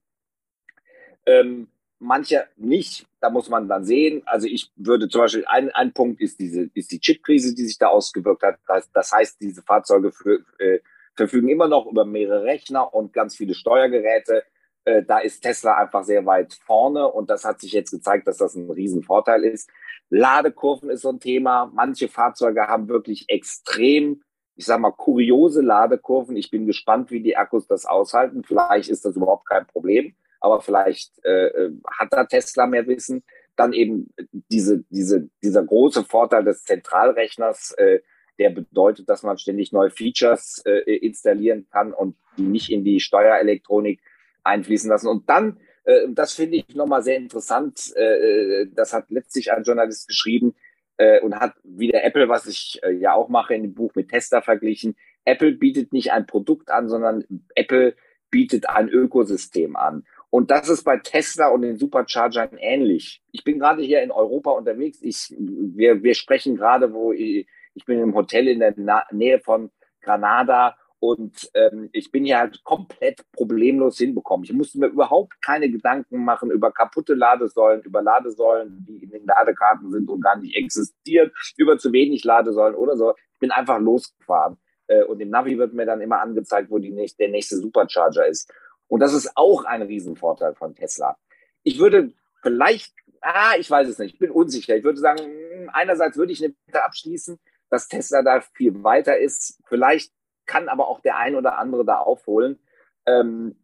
[1.26, 4.22] Ähm, manche nicht, da muss man dann sehen.
[4.26, 7.78] Also ich würde zum Beispiel, ein, ein Punkt ist diese, ist die Chipkrise, die sich
[7.78, 8.58] da ausgewirkt hat.
[8.66, 10.80] Das, das heißt, diese Fahrzeuge für, äh,
[11.16, 14.44] verfügen immer noch über mehrere Rechner und ganz viele Steuergeräte.
[14.84, 18.38] Äh, da ist Tesla einfach sehr weit vorne und das hat sich jetzt gezeigt, dass
[18.38, 19.70] das ein Riesenvorteil ist.
[20.10, 21.70] Ladekurven ist so ein Thema.
[21.72, 24.22] Manche Fahrzeuge haben wirklich extrem,
[24.56, 26.36] ich sag mal, kuriose Ladekurven.
[26.36, 28.44] Ich bin gespannt, wie die Akkus das aushalten.
[28.44, 33.24] Vielleicht ist das überhaupt kein Problem, aber vielleicht äh, äh hat da Tesla mehr Wissen.
[33.56, 34.12] Dann eben
[34.50, 38.00] diese, diese, dieser große Vorteil des Zentralrechners, äh,
[38.38, 42.98] der bedeutet, dass man ständig neue Features äh, installieren kann und die nicht in die
[42.98, 44.00] Steuerelektronik
[44.42, 45.08] einfließen lassen.
[45.08, 50.08] Und dann, äh, das finde ich nochmal sehr interessant, äh, das hat letztlich ein Journalist
[50.08, 50.54] geschrieben
[50.96, 54.10] äh, und hat wieder Apple, was ich äh, ja auch mache in dem Buch mit
[54.10, 54.96] Tester verglichen.
[55.24, 57.96] Apple bietet nicht ein Produkt an, sondern Apple
[58.30, 60.04] bietet ein Ökosystem an.
[60.30, 63.22] Und das ist bei Tesla und den Superchargern ähnlich.
[63.30, 64.98] Ich bin gerade hier in Europa unterwegs.
[65.00, 69.38] Ich, wir, wir sprechen gerade, wo ich, ich bin im Hotel in der Na Nähe
[69.38, 74.44] von Granada und ähm, ich bin ja halt komplett problemlos hinbekommen.
[74.44, 79.26] Ich musste mir überhaupt keine Gedanken machen über kaputte Ladesäulen, über Ladesäulen, die in den
[79.26, 83.12] Ladekarten sind und gar nicht existieren, über zu wenig Ladesäulen oder so.
[83.34, 84.56] Ich bin einfach losgefahren.
[84.86, 88.26] Äh, und im Navi wird mir dann immer angezeigt, wo die nächste, der nächste Supercharger
[88.26, 88.50] ist.
[88.88, 91.18] Und das ist auch ein Riesenvorteil von Tesla.
[91.64, 94.74] Ich würde vielleicht, ah, ich weiß es nicht, ich bin unsicher.
[94.74, 97.38] Ich würde sagen, hm, einerseits würde ich eine Bitte abschließen,
[97.68, 99.60] dass Tesla da viel weiter ist.
[99.68, 100.10] Vielleicht
[100.46, 102.58] kann aber auch der ein oder andere da aufholen.
[103.06, 103.56] Ähm,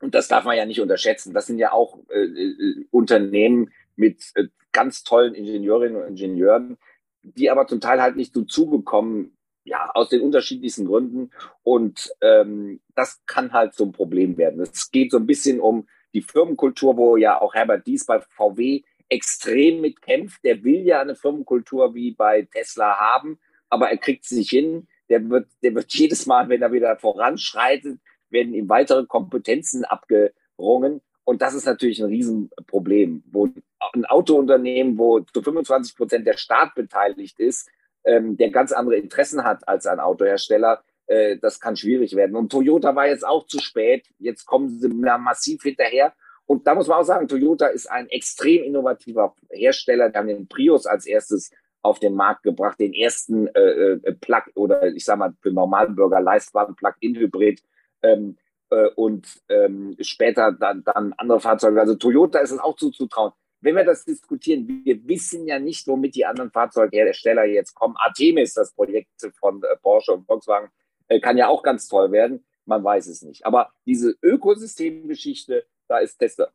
[0.00, 1.34] und das darf man ja nicht unterschätzen.
[1.34, 6.78] Das sind ja auch äh, äh, Unternehmen mit äh, ganz tollen Ingenieurinnen und Ingenieuren,
[7.22, 11.30] die aber zum Teil halt nicht so zugekommen, ja, aus den unterschiedlichsten Gründen.
[11.62, 14.60] Und ähm, das kann halt so ein Problem werden.
[14.60, 18.82] Es geht so ein bisschen um die Firmenkultur, wo ja auch Herbert Dies bei VW
[19.08, 20.42] extrem mitkämpft.
[20.44, 23.38] Der will ja eine Firmenkultur wie bei Tesla haben,
[23.68, 24.86] aber er kriegt es nicht hin.
[25.08, 27.98] Der wird, der wird jedes Mal, wenn er wieder voranschreitet,
[28.30, 31.00] werden ihm weitere Kompetenzen abgerungen.
[31.24, 33.48] Und das ist natürlich ein Riesenproblem, wo
[33.92, 37.68] ein Autounternehmen, wo zu 25 Prozent der Staat beteiligt ist,
[38.04, 42.36] ähm, der ganz andere Interessen hat als ein Autohersteller, äh, das kann schwierig werden.
[42.36, 44.08] Und Toyota war jetzt auch zu spät.
[44.18, 46.14] Jetzt kommen sie massiv hinterher.
[46.46, 50.08] Und da muss man auch sagen, Toyota ist ein extrem innovativer Hersteller.
[50.08, 51.50] Die haben den Prius als erstes
[51.82, 56.20] auf den Markt gebracht, den ersten äh, äh, Plug oder ich sag mal für Normalbürger
[56.20, 57.62] leistbaren Plug-in-Hybrid
[58.02, 58.36] ähm,
[58.70, 61.80] äh, und ähm, später dann, dann andere Fahrzeuge.
[61.80, 63.32] Also Toyota ist es auch zuzutrauen.
[63.60, 67.96] Wenn wir das diskutieren, wir wissen ja nicht, womit die anderen Fahrzeughersteller jetzt kommen.
[67.98, 70.70] Artemis, das Projekt von äh, Porsche und Volkswagen,
[71.08, 72.44] äh, kann ja auch ganz toll werden.
[72.66, 73.46] Man weiß es nicht.
[73.46, 76.52] Aber diese Ökosystemgeschichte, da ist Tesla.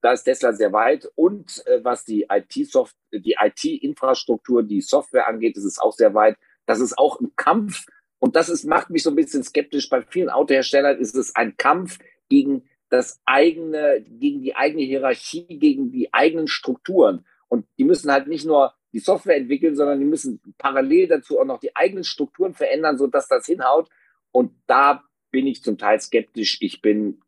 [0.00, 1.08] Da ist Tesla sehr weit.
[1.14, 6.36] Und äh, was die IT-Soft, die IT-Infrastruktur, die Software angeht, ist es auch sehr weit.
[6.66, 7.86] Das ist auch ein Kampf.
[8.18, 9.88] Und das ist, macht mich so ein bisschen skeptisch.
[9.88, 15.90] Bei vielen Autoherstellern ist es ein Kampf gegen das eigene, gegen die eigene Hierarchie, gegen
[15.90, 17.26] die eigenen Strukturen.
[17.48, 21.44] Und die müssen halt nicht nur die Software entwickeln, sondern die müssen parallel dazu auch
[21.44, 23.88] noch die eigenen Strukturen verändern, sodass das hinhaut.
[24.30, 26.58] Und da bin ich zum Teil skeptisch.
[26.60, 27.20] Ich bin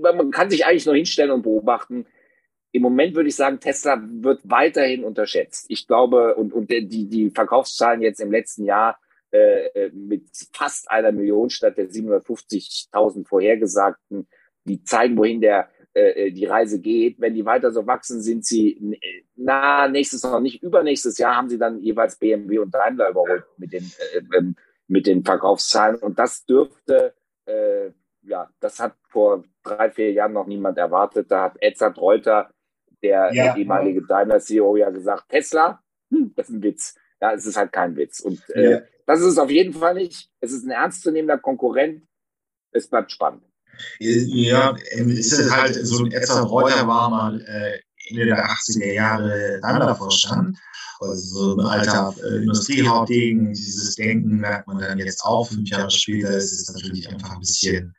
[0.00, 2.06] man kann sich eigentlich nur hinstellen und beobachten.
[2.72, 5.66] Im Moment würde ich sagen, Tesla wird weiterhin unterschätzt.
[5.68, 8.98] Ich glaube, und, und die, die Verkaufszahlen jetzt im letzten Jahr
[9.32, 14.28] äh, äh mit fast einer Million statt der 750.000 vorhergesagten,
[14.64, 17.18] die zeigen, wohin der äh, äh, die Reise geht.
[17.18, 18.98] Wenn die weiter so wachsen, sind sie
[19.34, 23.72] na nächstes noch nicht übernächstes Jahr haben sie dann jeweils BMW und Daimler überholt mit
[23.72, 24.56] den äh, ähm,
[24.88, 27.14] mit den Verkaufszahlen und das dürfte
[27.46, 27.92] äh,
[28.26, 31.30] ja, das hat vor drei, vier Jahren noch niemand erwartet.
[31.30, 32.50] Da hat Edzard Reuter,
[33.02, 33.56] der ja.
[33.56, 36.94] ehemalige Daimler-CEO, ja gesagt, Tesla, hm, das ist ein Witz.
[37.20, 38.20] Ja, es ist halt kein Witz.
[38.20, 38.80] Und äh, ja.
[39.06, 40.28] das ist es auf jeden Fall nicht.
[40.40, 42.04] Es ist ein ernstzunehmender Konkurrent.
[42.72, 43.42] Es bleibt spannend.
[43.98, 49.60] Ja, ist es halt so ein Edzard Reuter war mal äh, Ende der 80er Jahre
[49.62, 50.56] Daimler-Vorstand.
[51.00, 55.48] Also so ein alter äh, Industriehauptdegen, dieses Denken merkt man dann jetzt auch.
[55.48, 57.94] Fünf Jahre später ist es natürlich einfach ein bisschen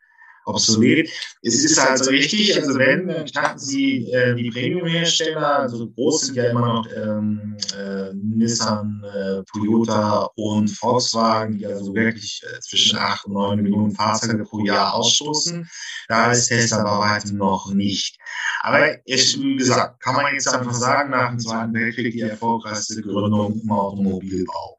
[0.48, 1.10] obsolet.
[1.42, 6.36] Es ist halt so richtig, also wenn, knacken sie äh, die Premium-Hersteller, also groß sind
[6.36, 12.98] ja immer noch ähm, äh, Nissan, äh, Toyota und Volkswagen, die also wirklich äh, zwischen
[12.98, 15.70] 8 und 9 Millionen Fahrzeuge pro Jahr ausstoßen.
[16.08, 18.18] Da ist Tesla bei weitem noch nicht.
[18.62, 23.02] Aber ich, wie gesagt, kann man jetzt einfach sagen, nach dem Zweiten Weltkrieg die erfolgreichste
[23.02, 24.78] Gründung im Automobilbau.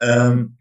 [0.00, 0.58] Ähm,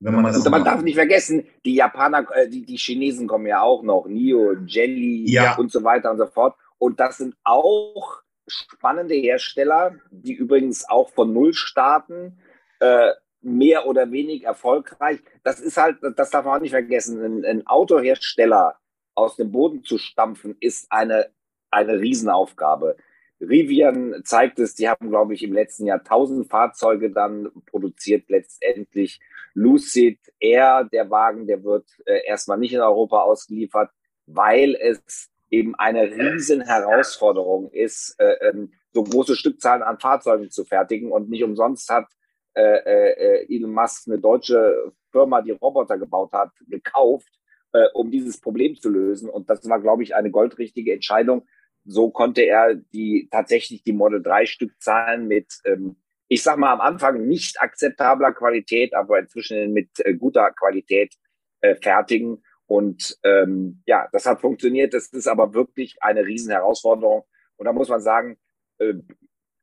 [0.00, 3.60] wenn man, das man darf nicht vergessen, die Japaner, äh, die, die Chinesen kommen ja
[3.60, 5.56] auch noch, Nio, Jelly ja.
[5.56, 6.56] und so weiter und so fort.
[6.78, 12.38] Und das sind auch spannende Hersteller, die übrigens auch von Null starten,
[12.80, 13.10] äh,
[13.42, 15.20] mehr oder weniger erfolgreich.
[15.42, 18.76] Das ist halt, das darf man auch nicht vergessen, ein, ein Autohersteller
[19.14, 21.28] aus dem Boden zu stampfen, ist eine,
[21.70, 22.96] eine Riesenaufgabe.
[23.40, 29.20] Rivian zeigt es, die haben, glaube ich, im letzten Jahr 1000 Fahrzeuge dann produziert letztendlich.
[29.54, 33.90] Lucid Air, der Wagen, der wird äh, erstmal nicht in Europa ausgeliefert,
[34.26, 40.64] weil es eben eine riesen Herausforderung ist, äh, ähm, so große Stückzahlen an Fahrzeugen zu
[40.64, 41.10] fertigen.
[41.10, 42.06] Und nicht umsonst hat
[42.54, 47.28] äh, äh, Elon Musk eine deutsche Firma, die Roboter gebaut hat, gekauft,
[47.72, 49.28] äh, um dieses Problem zu lösen.
[49.28, 51.46] Und das war, glaube ich, eine goldrichtige Entscheidung.
[51.84, 55.96] So konnte er die tatsächlich die Model 3 Stückzahlen mit ähm,
[56.30, 61.16] ich sag mal am Anfang nicht akzeptabler Qualität, aber inzwischen mit äh, guter Qualität
[61.60, 62.44] äh, fertigen.
[62.66, 64.94] Und ähm, ja, das hat funktioniert.
[64.94, 67.24] Das ist aber wirklich eine riesen Herausforderung.
[67.56, 68.38] Und da muss man sagen,
[68.78, 68.94] äh,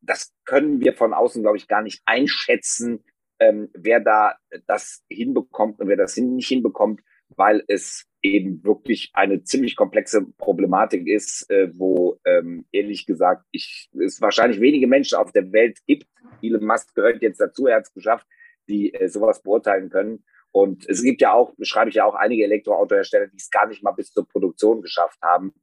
[0.01, 3.06] das können wir von außen, glaube ich, gar nicht einschätzen,
[3.39, 4.36] ähm, wer da
[4.67, 11.08] das hinbekommt und wer das nicht hinbekommt, weil es eben wirklich eine ziemlich komplexe Problematik
[11.08, 16.08] ist, äh, wo ähm, ehrlich gesagt ich, es wahrscheinlich wenige Menschen auf der Welt gibt.
[16.42, 18.28] Elon Musk gehört jetzt dazu, er hat es geschafft,
[18.68, 20.24] die äh, sowas beurteilen können.
[20.52, 23.84] Und es gibt ja auch, beschreibe ich ja auch einige Elektroautohersteller, die es gar nicht
[23.84, 25.54] mal bis zur Produktion geschafft haben.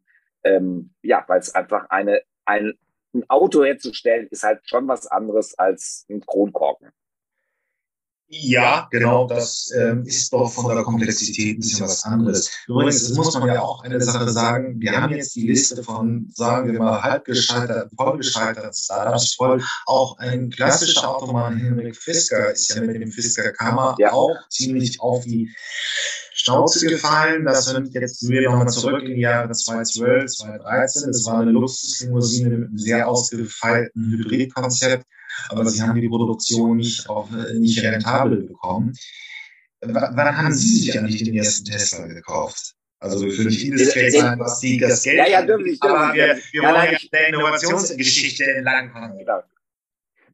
[0.44, 2.74] Ähm, ja, weil es einfach eine, ein,
[3.14, 6.90] ein Auto herzustellen, ist halt schon was anderes als ein Kronkorken.
[8.28, 12.50] Ja, genau, das ähm, ist doch von der Komplexität ein bisschen was anderes.
[12.66, 16.30] Übrigens, das muss man ja auch eine Sache sagen, wir haben jetzt die Liste von,
[16.34, 19.62] sagen wir mal, halb gescheiterten, voll gescheiterten Startups voll.
[19.86, 24.12] Auch ein klassischer Automann, Henrik Fisker, ist ja mit dem Fisker Kammer ja.
[24.12, 25.54] auch ziemlich auf die
[26.32, 27.44] Schnauze gefallen.
[27.44, 31.12] Das sind jetzt wir nochmal zurück in die Jahre 2012, 2013.
[31.12, 35.06] Das war eine Luxuslimousine mit einem sehr ausgefeilten Hybridkonzept
[35.48, 38.92] aber sie haben die Produktion nicht, auf, äh, nicht rentabel bekommen.
[39.80, 42.74] W wann haben Sie sich eigentlich den ersten Tesla gekauft?
[43.04, 45.18] Also für vieles fällt sein, was die das Geld.
[45.18, 49.18] Ja, ja, dürfen Aber wir, wir ja, wollen ja der Innovationsgeschichte entlangkommen.
[49.18, 49.42] Genau.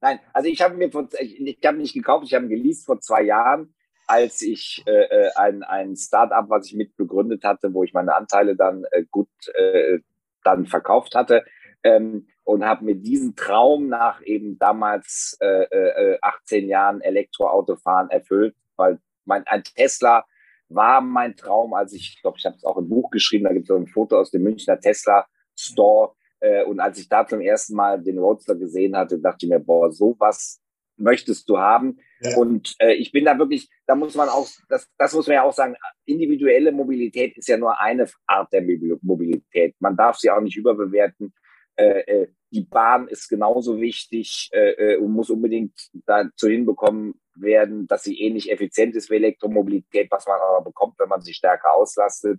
[0.01, 3.01] Nein, also ich habe mir vor, ich, ich habe nicht gekauft, ich habe geleast vor
[3.01, 3.75] zwei Jahren,
[4.07, 8.15] als ich äh, äh ein, ein Start-up, was ich mit begründet hatte, wo ich meine
[8.15, 9.99] Anteile dann äh, gut äh,
[10.45, 11.45] dann verkauft hatte.
[11.83, 18.55] Ähm, und habe mir diesen Traum nach eben damals äh, äh, 18 Jahren Elektroautofahren erfüllt,
[18.77, 20.25] weil mein ein Tesla
[20.69, 23.53] war mein Traum, als ich, ich glaube, ich habe es auch im Buch geschrieben, da
[23.53, 25.27] gibt es so ein Foto aus dem Münchner Tesla
[25.57, 26.15] Store.
[26.39, 29.61] Äh, und als ich da zum ersten Mal den Roadster gesehen hatte, dachte ich mir,
[29.61, 30.61] boah, sowas
[30.97, 31.99] möchtest du haben.
[32.21, 32.37] Ja.
[32.37, 35.43] Und äh, ich bin da wirklich, da muss man auch, das, das muss man ja
[35.43, 35.75] auch sagen,
[36.05, 38.63] individuelle Mobilität ist ja nur eine Art der
[39.03, 39.75] Mobilität.
[39.81, 41.33] Man darf sie auch nicht überbewerten.
[41.81, 45.73] Äh, äh, die Bahn ist genauso wichtig äh, äh, und muss unbedingt
[46.05, 51.09] dazu hinbekommen werden, dass sie ähnlich effizient ist wie Elektromobilität, was man aber bekommt, wenn
[51.09, 52.39] man sie stärker auslastet.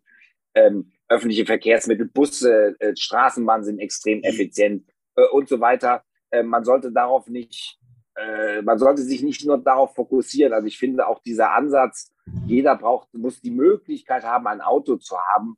[0.54, 4.26] Ähm, öffentliche Verkehrsmittel, Busse, äh, Straßenbahnen sind extrem mhm.
[4.26, 6.04] effizient äh, und so weiter.
[6.30, 7.80] Äh, man sollte darauf nicht,
[8.16, 10.54] äh, man sollte sich nicht nur darauf fokussieren.
[10.54, 12.12] Also ich finde auch dieser Ansatz,
[12.46, 15.58] jeder braucht, muss die Möglichkeit haben, ein Auto zu haben.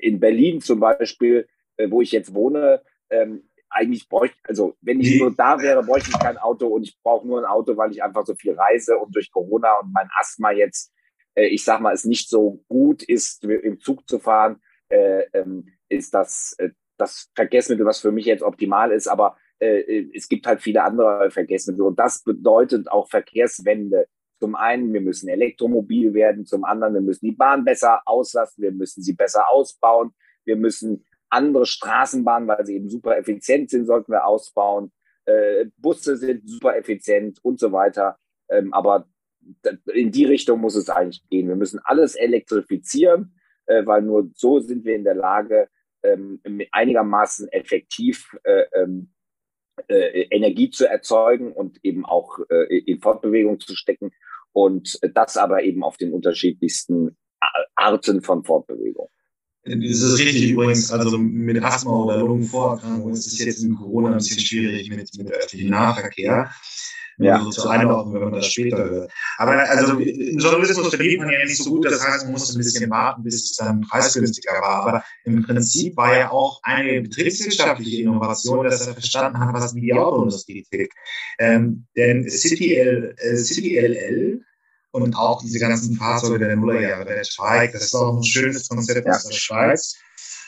[0.00, 5.20] In Berlin zum Beispiel, äh, wo ich jetzt wohne, ähm, eigentlich bräuchte, also wenn ich
[5.20, 8.02] nur da wäre, bräuchte ich kein Auto und ich brauche nur ein Auto, weil ich
[8.02, 10.92] einfach so viel reise und durch Corona und mein Asthma jetzt,
[11.34, 15.68] äh, ich sag mal, es nicht so gut ist, im Zug zu fahren, äh, ähm,
[15.88, 20.28] ist das äh, das Verkehrsmittel, was für mich jetzt optimal ist, aber äh, äh, es
[20.28, 24.06] gibt halt viele andere Verkehrsmittel und das bedeutet auch Verkehrswende.
[24.38, 28.72] Zum einen, wir müssen elektromobil werden, zum anderen, wir müssen die Bahn besser auslasten, wir
[28.72, 30.12] müssen sie besser ausbauen,
[30.44, 34.92] wir müssen andere Straßenbahnen, weil sie eben super effizient sind, sollten wir ausbauen.
[35.24, 38.18] Äh, Busse sind super effizient und so weiter.
[38.48, 39.06] Ähm, aber
[39.92, 41.48] in die Richtung muss es eigentlich gehen.
[41.48, 43.34] Wir müssen alles elektrifizieren,
[43.66, 45.68] äh, weil nur so sind wir in der Lage,
[46.02, 46.40] ähm,
[46.72, 49.12] einigermaßen effektiv äh, ähm,
[49.88, 54.12] äh, Energie zu erzeugen und eben auch äh, in Fortbewegung zu stecken.
[54.52, 57.16] Und das aber eben auf den unterschiedlichsten
[57.76, 59.08] Arten von Fortbewegung.
[59.64, 64.16] Das ist richtig übrigens, also mit Asthma oder Lungenvorerkrankungen ist es jetzt in Corona ein
[64.16, 66.50] bisschen schwierig mit, mit öffentlichem Nahverkehr.
[67.18, 67.38] Ja.
[67.42, 69.12] So zu einordnen, wenn man das später hört.
[69.36, 72.56] Aber also im Journalismus verdient man ja nicht so gut, das heißt, man muss ein
[72.56, 74.86] bisschen warten, bis es dann preisgünstiger war.
[74.86, 79.92] Aber im Prinzip war ja auch eine betriebswirtschaftliche Innovation, dass er verstanden hat, was die
[79.92, 80.94] Autoindustrie tickt.
[81.38, 84.42] Ähm, denn City, L, äh, City LL
[84.92, 89.08] und auch diese ganzen Fahrzeuge der Nullerjahre, der Streik, das ist auch ein schönes Konzept
[89.08, 89.96] aus der Schweiz,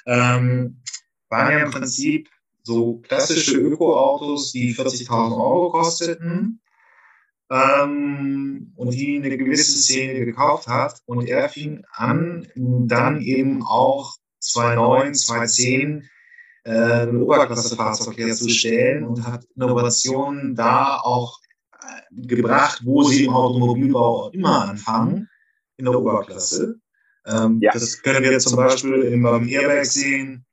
[0.07, 0.83] ähm,
[1.29, 2.29] waren ja im Prinzip
[2.63, 6.61] so klassische Ökoautos, die 40.000 Euro kosteten.
[7.51, 11.01] Ähm, und die eine gewisse Szene gekauft hat.
[11.05, 16.09] Und er fing an, dann eben auch 2009, 2010
[16.65, 21.41] äh, ein Oberklassefahrzeug herzustellen und hat Innovationen da auch
[22.17, 25.29] gebracht, wo sie im Automobilbau immer anfangen,
[25.77, 26.77] in der Oberklasse.
[27.27, 27.73] Ähm, ja.
[27.73, 30.45] Das können wir zum Beispiel im Airbag sehen.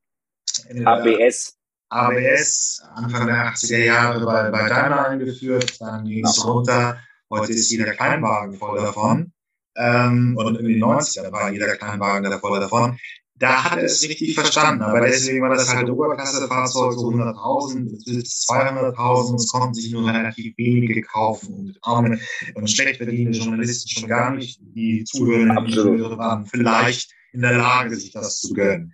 [0.85, 1.55] ABS.
[1.89, 6.99] ABS, Anfang der 80er Jahre bei, bei Daimler eingeführt, dann ging es runter.
[7.31, 9.33] Heute ist jeder Kleinwagen voll davon.
[9.75, 12.99] Ähm, und in den 90ern war jeder Kleinwagen da voll davon
[13.39, 14.83] da hat er es richtig verstanden.
[14.83, 19.35] Aber deswegen war das halt Oberklasse-Fahrzeug, so 100.000 bis 200.000.
[19.35, 21.55] Es konnten sich nur relativ wenige kaufen.
[21.55, 22.19] Und arme
[22.55, 24.59] und schlecht verdienende Journalisten schon gar nicht.
[24.61, 28.93] Die Zuhörer waren vielleicht in der Lage, sich das zu gönnen.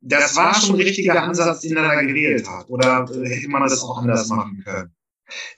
[0.00, 2.70] Das war schon ein richtiger Ansatz, den er da gewählt hat.
[2.70, 4.94] Oder hätte man das auch anders machen können?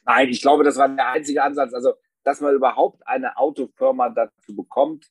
[0.05, 1.73] Nein, ich glaube, das war der einzige Ansatz.
[1.73, 1.93] Also,
[2.25, 5.07] dass man überhaupt eine Autofirma dazu bekommt,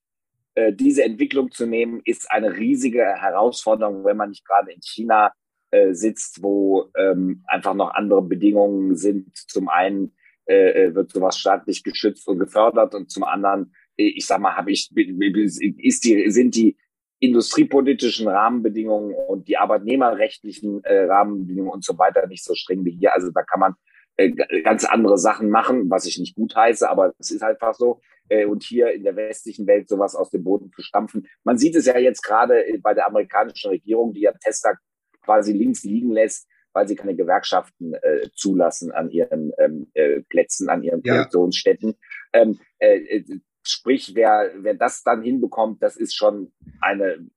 [0.56, 5.32] äh, diese Entwicklung zu nehmen, ist eine riesige Herausforderung, wenn man nicht gerade in China
[5.72, 9.36] äh, sitzt, wo ähm, einfach noch andere Bedingungen sind.
[9.36, 10.14] Zum einen
[10.46, 14.56] äh, äh wird sowas staatlich geschützt und gefördert und zum anderen, äh, ich sag mal,
[14.56, 16.78] habe ich, ist die, sind die
[17.22, 23.14] industriepolitischen Rahmenbedingungen und die arbeitnehmerrechtlichen äh, Rahmenbedingungen und so weiter nicht so streng wie hier.
[23.14, 23.76] Also da kann man
[24.18, 24.32] äh,
[24.64, 28.02] ganz andere Sachen machen, was ich nicht gut heiße, aber es ist einfach so.
[28.30, 31.28] Äh, und hier in der westlichen Welt sowas aus dem Boden zu stampfen.
[31.44, 34.74] Man sieht es ja jetzt gerade bei der amerikanischen Regierung, die ja Tesla
[35.22, 40.70] quasi links liegen lässt, weil sie keine Gewerkschaften äh, zulassen an ihren ähm, äh, Plätzen,
[40.70, 41.16] an ihren ja.
[41.16, 41.96] Produktionsstätten.
[42.34, 47.30] Ähm, äh, äh, sprich, wer, wer das dann hinbekommt, das ist schon eine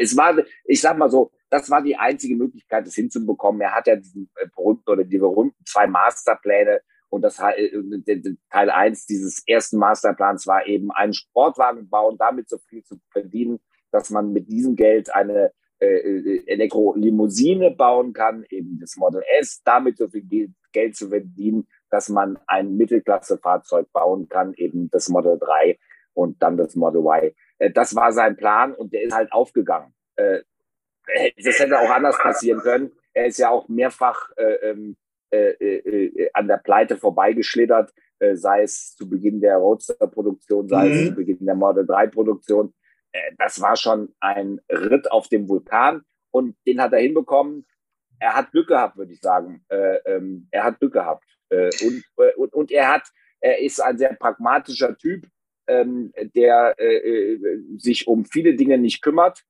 [0.00, 3.60] es war, ich sag mal so, das war die einzige Möglichkeit, das hinzubekommen.
[3.60, 6.80] Er hat ja diesen äh, berühmten oder die berühmten zwei Masterpläne
[7.10, 7.70] und das äh,
[8.50, 13.60] Teil eins dieses ersten Masterplans war eben einen Sportwagen bauen, damit so viel zu verdienen,
[13.90, 19.60] dass man mit diesem Geld eine äh, äh Elektrolimousine bauen kann, eben das Model S,
[19.64, 25.36] damit so viel Geld zu verdienen, dass man ein Mittelklassefahrzeug bauen kann, eben das Model
[25.38, 25.78] 3
[26.14, 27.32] und dann das Model Y.
[27.74, 29.92] Das war sein Plan und der ist halt aufgegangen.
[30.14, 32.92] Das hätte auch anders passieren können.
[33.12, 34.96] Er ist ja auch mehrfach ähm,
[35.32, 40.86] äh, äh, äh, an der Pleite vorbeigeschlittert, äh, sei es zu Beginn der Roadster-Produktion, sei
[40.86, 40.92] mhm.
[40.92, 42.74] es zu Beginn der Model 3-Produktion.
[43.12, 47.64] Äh, das war schon ein Ritt auf dem Vulkan und den hat er hinbekommen.
[48.18, 49.64] Er hat Glück gehabt, würde ich sagen.
[49.68, 51.24] Äh, ähm, er hat Glück gehabt.
[51.52, 52.04] Und,
[52.36, 53.02] und, und er hat,
[53.40, 55.26] er ist ein sehr pragmatischer Typ,
[55.66, 56.76] ähm, der
[57.76, 59.44] sich um viele Dinge nicht kümmert.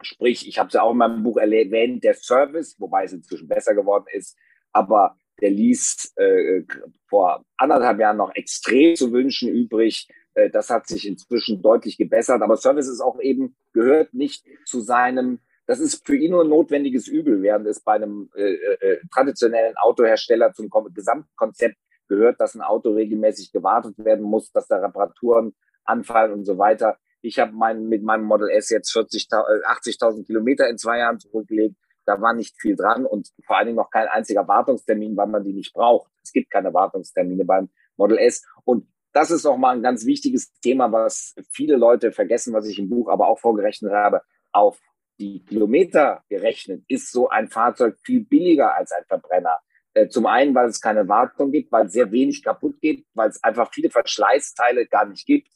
[0.00, 3.46] Sprich, ich habe es ja auch in meinem Buch erwähnt, der Service, wobei es inzwischen
[3.46, 4.36] besser geworden ist,
[4.72, 6.62] aber der ließ äh,
[7.08, 10.08] vor anderthalb Jahren noch extrem zu wünschen übrig.
[10.34, 14.80] Äh, das hat sich inzwischen deutlich gebessert, aber Service ist auch eben, gehört nicht zu
[14.80, 19.00] seinem, das ist für ihn nur ein notwendiges Übel, während es bei einem äh, äh,
[19.12, 21.76] traditionellen Autohersteller zum Gesamtkonzept
[22.08, 25.54] gehört, dass ein Auto regelmäßig gewartet werden muss, dass da Reparaturen
[25.84, 26.98] anfallen und so weiter.
[27.20, 31.18] Ich habe mein, mit meinem Model S jetzt 40, 80.000 äh, Kilometer in zwei Jahren
[31.18, 35.28] zurückgelegt da war nicht viel dran und vor allen Dingen noch kein einziger Wartungstermin, weil
[35.28, 36.10] man die nicht braucht.
[36.22, 38.44] Es gibt keine Wartungstermine beim Model S.
[38.64, 42.78] Und das ist auch mal ein ganz wichtiges Thema, was viele Leute vergessen, was ich
[42.78, 44.22] im Buch aber auch vorgerechnet habe.
[44.52, 44.80] Auf
[45.18, 49.58] die Kilometer gerechnet ist so ein Fahrzeug viel billiger als ein Verbrenner.
[49.94, 53.42] Äh, zum einen, weil es keine Wartung gibt, weil sehr wenig kaputt geht, weil es
[53.44, 55.48] einfach viele Verschleißteile gar nicht gibt.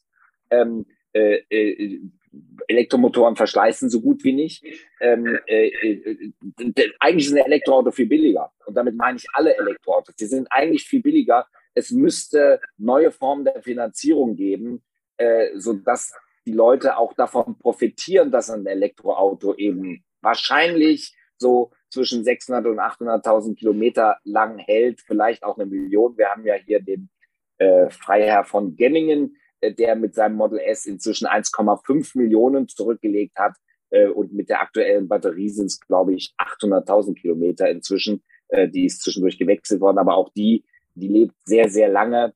[0.50, 2.00] Ähm, äh, äh,
[2.68, 4.64] Elektromotoren verschleißen so gut wie nicht.
[5.00, 6.32] Ähm, äh, äh,
[6.98, 8.52] eigentlich ist ein Elektroauto viel billiger.
[8.66, 10.16] Und damit meine ich alle Elektroautos.
[10.16, 11.46] Die sind eigentlich viel billiger.
[11.74, 14.82] Es müsste neue Formen der Finanzierung geben,
[15.16, 16.12] äh, sodass
[16.46, 23.56] die Leute auch davon profitieren, dass ein Elektroauto eben wahrscheinlich so zwischen 600 und 800.000
[23.56, 26.16] Kilometer lang hält, vielleicht auch eine Million.
[26.16, 27.10] Wir haben ja hier den
[27.58, 33.54] äh, Freiherr von Gemmingen, der mit seinem Model S inzwischen 1,5 Millionen zurückgelegt hat.
[33.90, 38.22] Äh, und mit der aktuellen Batterie sind es, glaube ich, 800.000 Kilometer inzwischen.
[38.48, 42.32] Äh, die ist zwischendurch gewechselt worden, aber auch die, die lebt sehr, sehr lange.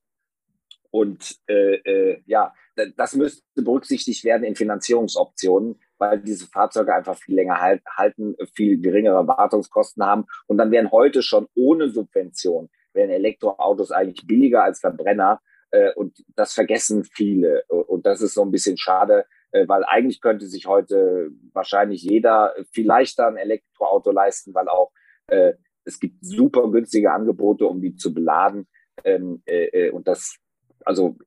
[0.91, 2.53] Und äh, äh, ja,
[2.97, 8.79] das müsste berücksichtigt werden in Finanzierungsoptionen, weil diese Fahrzeuge einfach viel länger halt, halten, viel
[8.81, 10.25] geringere Wartungskosten haben.
[10.47, 15.39] Und dann wären heute schon ohne Subvention, wären Elektroautos eigentlich billiger als Verbrenner.
[15.71, 17.63] Äh, und das vergessen viele.
[17.67, 22.53] Und das ist so ein bisschen schade, äh, weil eigentlich könnte sich heute wahrscheinlich jeder
[22.71, 24.91] vielleicht ein Elektroauto leisten, weil auch
[25.27, 25.53] äh,
[25.83, 28.67] es gibt super günstige Angebote, um die zu beladen.
[29.03, 30.37] Ähm, äh, äh und das,
[30.85, 31.17] also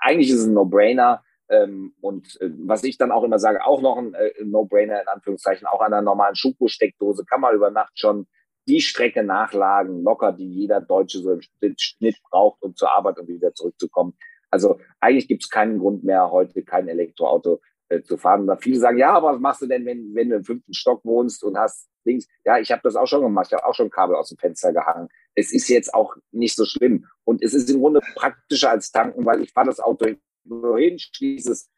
[0.00, 1.22] eigentlich ist es ein No-Brainer.
[1.48, 5.08] Ähm, und äh, was ich dann auch immer sage, auch noch ein äh, No-Brainer in
[5.08, 8.26] Anführungszeichen, auch an einer normalen Schuko-Steckdose kann man über Nacht schon
[8.66, 13.28] die Strecke nachlagen, locker, die jeder Deutsche so im Schnitt braucht, um zur Arbeit und
[13.28, 14.14] wieder zurückzukommen.
[14.50, 18.48] Also eigentlich gibt es keinen Grund mehr, heute kein Elektroauto äh, zu fahren.
[18.48, 21.04] Und viele sagen, ja, aber was machst du denn, wenn, wenn du im fünften Stock
[21.04, 22.26] wohnst und hast Dings?
[22.44, 23.48] Ja, ich habe das auch schon gemacht.
[23.48, 25.08] Ich habe auch schon Kabel aus dem Fenster gehangen.
[25.34, 27.06] Es ist jetzt auch nicht so schlimm.
[27.24, 31.52] Und es ist im Grunde praktischer als tanken, weil ich fahre das Auto hin, schließe
[31.52, 31.70] es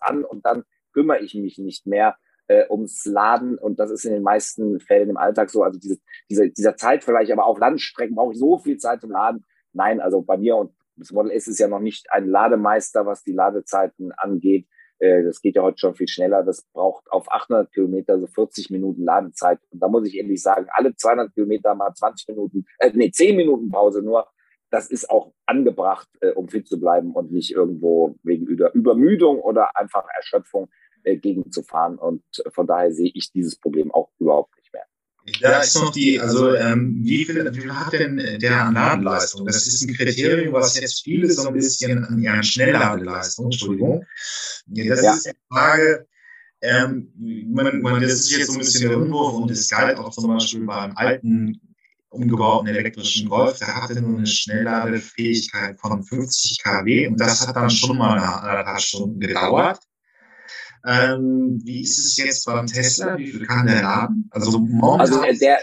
[0.00, 2.16] an und dann kümmere ich mich nicht mehr
[2.50, 5.62] äh, ums Laden und das ist in den meisten Fällen im Alltag so.
[5.62, 5.98] Also diese,
[6.28, 9.44] diese, dieser Zeitvergleich, aber auf Landstrecken brauche ich so viel Zeit zum Laden.
[9.72, 13.22] Nein, also bei mir und das Model S ist ja noch nicht ein Lademeister, was
[13.22, 14.66] die Ladezeiten angeht.
[14.98, 16.42] Äh, das geht ja heute schon viel schneller.
[16.42, 19.60] Das braucht auf 800 Kilometer so 40 Minuten Ladezeit.
[19.70, 23.36] Und da muss ich ehrlich sagen, alle 200 Kilometer mal 20 Minuten, äh, nee, 10
[23.36, 24.26] Minuten Pause nur.
[24.72, 29.76] Das ist auch angebracht, äh, um fit zu bleiben und nicht irgendwo wegen Übermüdung oder
[29.76, 30.68] einfach Erschöpfung
[31.04, 31.98] äh, gegenzufahren.
[31.98, 32.22] Und
[32.52, 34.84] von daher sehe ich dieses Problem auch überhaupt nicht mehr.
[35.40, 39.46] Da ist noch die, also ähm, wie, viel, wie viel hat denn der Ladeleistung?
[39.46, 44.04] Das ist ein Kriterium, was jetzt viele so ein bisschen an ihren Schnellladeleistung, Entschuldigung.
[44.66, 45.12] Das ja.
[45.12, 46.06] ist die Frage,
[46.62, 47.12] ähm,
[47.48, 50.28] man, man, das ist jetzt so ein bisschen der Unwurf und es galt auch zum
[50.28, 51.60] Beispiel beim alten
[52.10, 57.70] umgebauten elektrischen Golf, der hatte nur eine Schnellladefähigkeit von 50 kW und das hat dann
[57.70, 59.78] schon mal eine anderthalb Stunden gedauert.
[60.86, 63.18] Ähm, wie ist es jetzt beim Tesla?
[63.18, 64.28] Wie viel kann der laden?
[64.30, 65.58] Also momentan also der,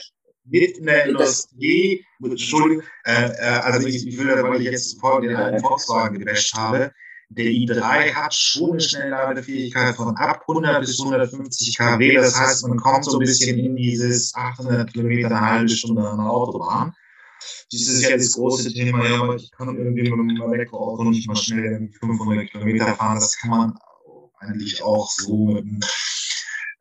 [0.45, 5.21] mit in der Industrie, Entschuldigung, äh, äh, also ich, ich will, weil ich jetzt vor
[5.21, 6.91] den alten Volkswagen gebasht habe,
[7.29, 12.15] der i3 hat schon eine Schnellladefähigkeit von ab 100 bis 150 kW.
[12.15, 16.19] Das heißt, man kommt so ein bisschen in dieses 800 Kilometer eine halbe Stunde an
[16.19, 16.93] der Autobahn.
[17.71, 21.27] Das ist ja das große Thema, ja, aber ich kann irgendwie mit einem Elektroauto nicht
[21.27, 23.15] mal schnell 500 Kilometer fahren.
[23.15, 23.73] Das kann man
[24.39, 25.61] eigentlich auch so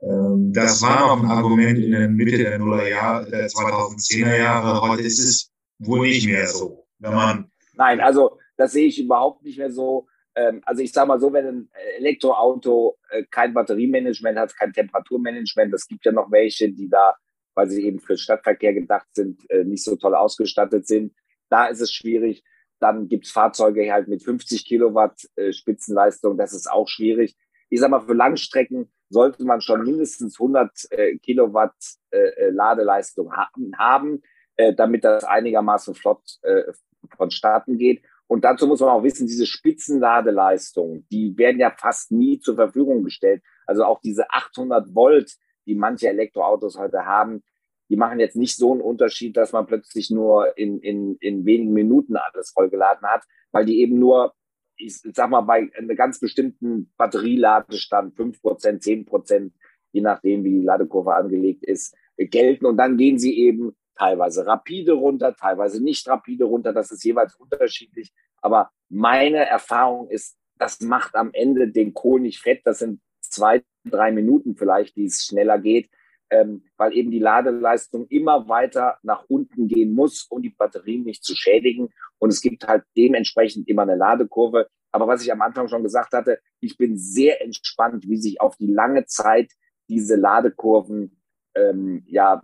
[0.02, 4.80] ähm, das war noch ein Argument in der Mitte der Nullerjahre, der 2010er Jahre.
[4.80, 6.86] Heute ist es wohl nicht mehr so.
[6.98, 10.06] Wenn man Nein, also das sehe ich überhaupt nicht mehr so.
[10.34, 15.72] Ähm, also ich sage mal so, wenn ein Elektroauto äh, kein Batteriemanagement hat, kein Temperaturmanagement,
[15.74, 17.14] es gibt ja noch welche, die da,
[17.54, 21.14] weil sie eben für Stadtverkehr gedacht sind, äh, nicht so toll ausgestattet sind.
[21.48, 22.42] Da ist es schwierig.
[22.80, 27.34] Dann gibt es Fahrzeuge halt mit 50 Kilowatt äh, Spitzenleistung, das ist auch schwierig
[27.68, 31.74] ich sag mal, für Langstrecken sollte man schon mindestens 100 äh, Kilowatt
[32.10, 34.22] äh, äh, Ladeleistung haben, haben
[34.56, 36.72] äh, damit das einigermaßen flott äh,
[37.16, 38.02] vonstatten geht.
[38.26, 43.04] Und dazu muss man auch wissen, diese Spitzenladeleistungen, die werden ja fast nie zur Verfügung
[43.04, 43.42] gestellt.
[43.66, 45.36] Also auch diese 800 Volt,
[45.66, 47.44] die manche Elektroautos heute haben,
[47.88, 51.72] die machen jetzt nicht so einen Unterschied, dass man plötzlich nur in, in, in wenigen
[51.72, 54.34] Minuten alles vollgeladen hat, weil die eben nur
[54.76, 59.54] ich sag mal, bei einem ganz bestimmten Batterieladestand, fünf Prozent, zehn Prozent,
[59.92, 62.66] je nachdem, wie die Ladekurve angelegt ist, gelten.
[62.66, 66.72] Und dann gehen sie eben teilweise rapide runter, teilweise nicht rapide runter.
[66.72, 68.12] Das ist jeweils unterschiedlich.
[68.40, 72.60] Aber meine Erfahrung ist, das macht am Ende den Kohl nicht fett.
[72.64, 75.90] Das sind zwei, drei Minuten vielleicht, die es schneller geht,
[76.30, 81.24] ähm, weil eben die Ladeleistung immer weiter nach unten gehen muss, um die Batterien nicht
[81.24, 81.88] zu schädigen.
[82.18, 84.68] Und es gibt halt dementsprechend immer eine Ladekurve.
[84.92, 88.56] Aber was ich am Anfang schon gesagt hatte, ich bin sehr entspannt, wie sich auf
[88.56, 89.52] die lange Zeit
[89.88, 91.20] diese Ladekurven
[91.54, 92.42] ähm, ja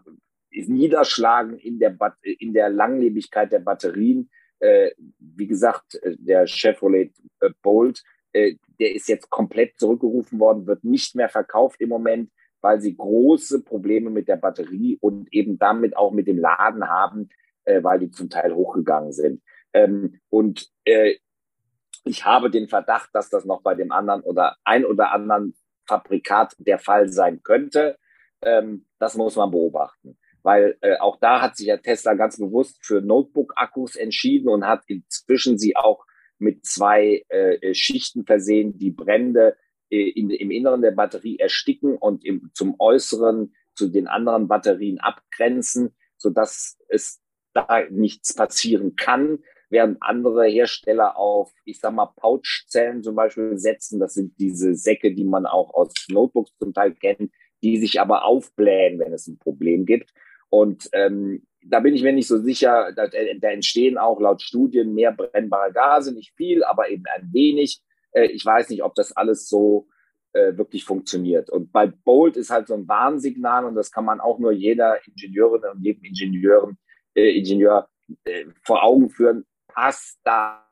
[0.51, 4.31] niederschlagen in der, in der Langlebigkeit der Batterien.
[4.59, 8.03] Äh, wie gesagt, äh, der Chevrolet äh, Bolt,
[8.33, 12.31] äh, der ist jetzt komplett zurückgerufen worden, wird nicht mehr verkauft im Moment,
[12.63, 17.29] weil sie große Probleme mit der Batterie und eben damit auch mit dem Laden haben,
[17.65, 19.43] äh, weil die zum Teil hochgegangen sind.
[19.75, 21.17] Ähm, und äh,
[22.05, 25.55] ich habe den Verdacht, dass das noch bei dem anderen oder ein oder anderen
[25.87, 27.99] Fabrikat der Fall sein könnte.
[28.43, 30.19] Ähm, das muss man beobachten.
[30.43, 34.83] Weil äh, auch da hat sich ja Tesla ganz bewusst für Notebook-Akkus entschieden und hat
[34.87, 36.05] inzwischen sie auch
[36.39, 39.57] mit zwei äh, Schichten versehen, die Brände
[39.93, 45.95] in, im Inneren der Batterie ersticken und im, zum Äußeren zu den anderen Batterien abgrenzen,
[46.17, 47.21] so dass es
[47.53, 54.01] da nichts passieren kann, während andere Hersteller auf, ich sag mal, Pouchzellen zum Beispiel setzen.
[54.01, 57.31] Das sind diese Säcke, die man auch aus Notebooks zum Teil kennt,
[57.63, 60.13] die sich aber aufblähen, wenn es ein Problem gibt.
[60.49, 64.95] Und ähm, da bin ich mir nicht so sicher, da, da entstehen auch laut Studien
[64.95, 67.83] mehr brennbare Gase, nicht viel, aber eben ein wenig.
[68.13, 69.89] Äh, ich weiß nicht, ob das alles so
[70.33, 71.51] äh, wirklich funktioniert.
[71.51, 75.07] Und bei Bolt ist halt so ein Warnsignal und das kann man auch nur jeder
[75.07, 76.79] Ingenieurin und jedem Ingenieuren,
[77.15, 77.89] äh, Ingenieur
[78.25, 79.45] äh, vor Augen führen.
[79.69, 80.69] Passt da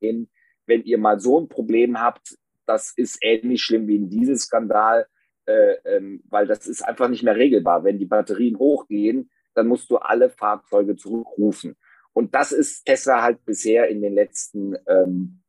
[0.00, 0.28] hin,
[0.66, 5.06] wenn ihr mal so ein Problem habt, das ist ähnlich schlimm wie in diesem Skandal,
[5.46, 7.84] äh, ähm, weil das ist einfach nicht mehr regelbar.
[7.84, 11.76] Wenn die Batterien hochgehen, dann musst du alle Fahrzeuge zurückrufen.
[12.12, 15.42] Und das ist Tesla halt bisher in den letzten ähm,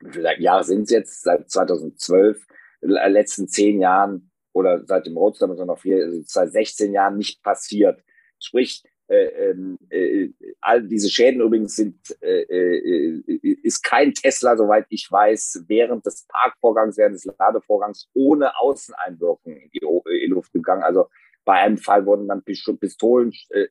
[0.00, 1.22] wie viele Jahre sind es jetzt?
[1.22, 2.46] Seit 2012,
[2.82, 7.42] äh, letzten zehn Jahren oder seit dem Roadster noch viel, also seit 16 Jahren nicht
[7.42, 8.02] passiert.
[8.38, 10.28] Sprich, äh, ähm, äh,
[10.60, 13.22] all diese Schäden übrigens sind, äh, äh,
[13.62, 19.70] ist kein Tesla, soweit ich weiß, während des Parkvorgangs, während des Ladevorgangs ohne Außeneinwirkung in
[19.70, 20.84] die, in die Luft gegangen.
[20.84, 21.08] Also
[21.44, 23.66] bei einem Fall wurden dann Pistolen, äh,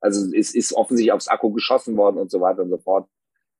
[0.00, 3.08] also es ist offensichtlich aufs Akku geschossen worden und so weiter und so fort.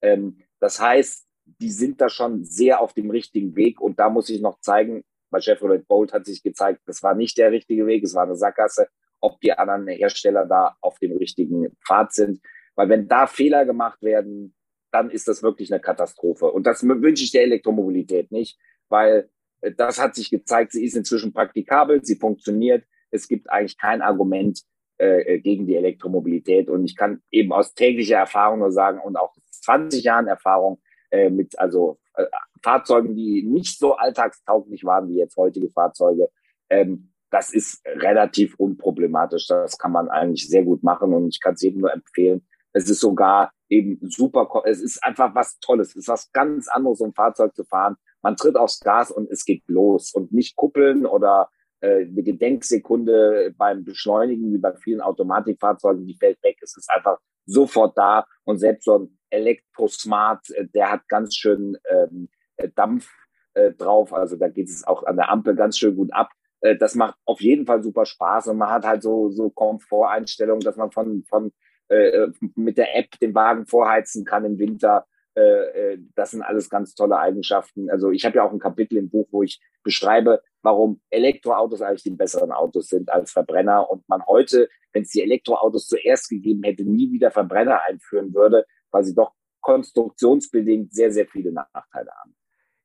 [0.01, 3.81] Ähm, das heißt, die sind da schon sehr auf dem richtigen Weg.
[3.81, 7.39] Und da muss ich noch zeigen, bei Chevrolet Bolt hat sich gezeigt, das war nicht
[7.39, 8.89] der richtige Weg, es war eine Sackgasse,
[9.21, 12.41] ob die anderen Hersteller da auf dem richtigen Pfad sind.
[12.75, 14.55] Weil wenn da Fehler gemacht werden,
[14.91, 16.51] dann ist das wirklich eine Katastrophe.
[16.51, 19.31] Und das wünsche ich der Elektromobilität nicht, weil
[19.63, 22.85] äh, das hat sich gezeigt, sie ist inzwischen praktikabel, sie funktioniert.
[23.11, 24.61] Es gibt eigentlich kein Argument
[24.99, 26.69] äh, gegen die Elektromobilität.
[26.69, 30.81] Und ich kann eben aus täglicher Erfahrung nur sagen und auch 20 Jahren Erfahrung,
[31.13, 32.25] äh, mit also äh,
[32.63, 36.29] Fahrzeugen, die nicht so alltagstauglich waren wie jetzt heutige Fahrzeuge.
[36.71, 39.47] Ähm, das ist relativ unproblematisch.
[39.47, 42.47] Das kann man eigentlich sehr gut machen und ich kann es jedem nur empfehlen.
[42.73, 45.91] Es ist sogar eben super, es ist einfach was Tolles.
[45.91, 47.97] Es ist was ganz anderes, um ein Fahrzeug zu fahren.
[48.23, 51.51] Man tritt aufs Gas und es geht los und nicht kuppeln oder
[51.81, 56.57] äh, eine Gedenksekunde beim Beschleunigen wie bei vielen Automatikfahrzeugen, die fällt weg.
[56.63, 61.77] Es ist einfach sofort da und selbst so ein Elektrosmart, äh, der hat ganz schön
[61.91, 63.11] ähm, äh, Dampf
[63.55, 64.13] äh, drauf.
[64.13, 66.31] Also da geht es auch an der Ampel ganz schön gut ab.
[66.61, 70.63] Äh, das macht auf jeden Fall super Spaß und man hat halt so, so Komforteinstellungen,
[70.63, 71.53] dass man von, von
[71.89, 75.07] äh, mit der App den Wagen vorheizen kann im Winter.
[75.35, 77.91] Äh, das sind alles ganz tolle Eigenschaften.
[77.91, 82.05] Also ich habe ja auch ein Kapitel im Buch, wo ich beschreibe, warum Elektroautos eigentlich
[82.05, 86.63] die besseren Autos sind als Verbrenner und man heute, wenn es die Elektroautos zuerst gegeben
[86.63, 92.35] hätte, nie wieder Verbrenner einführen würde, weil sie doch konstruktionsbedingt sehr, sehr viele Nachteile haben.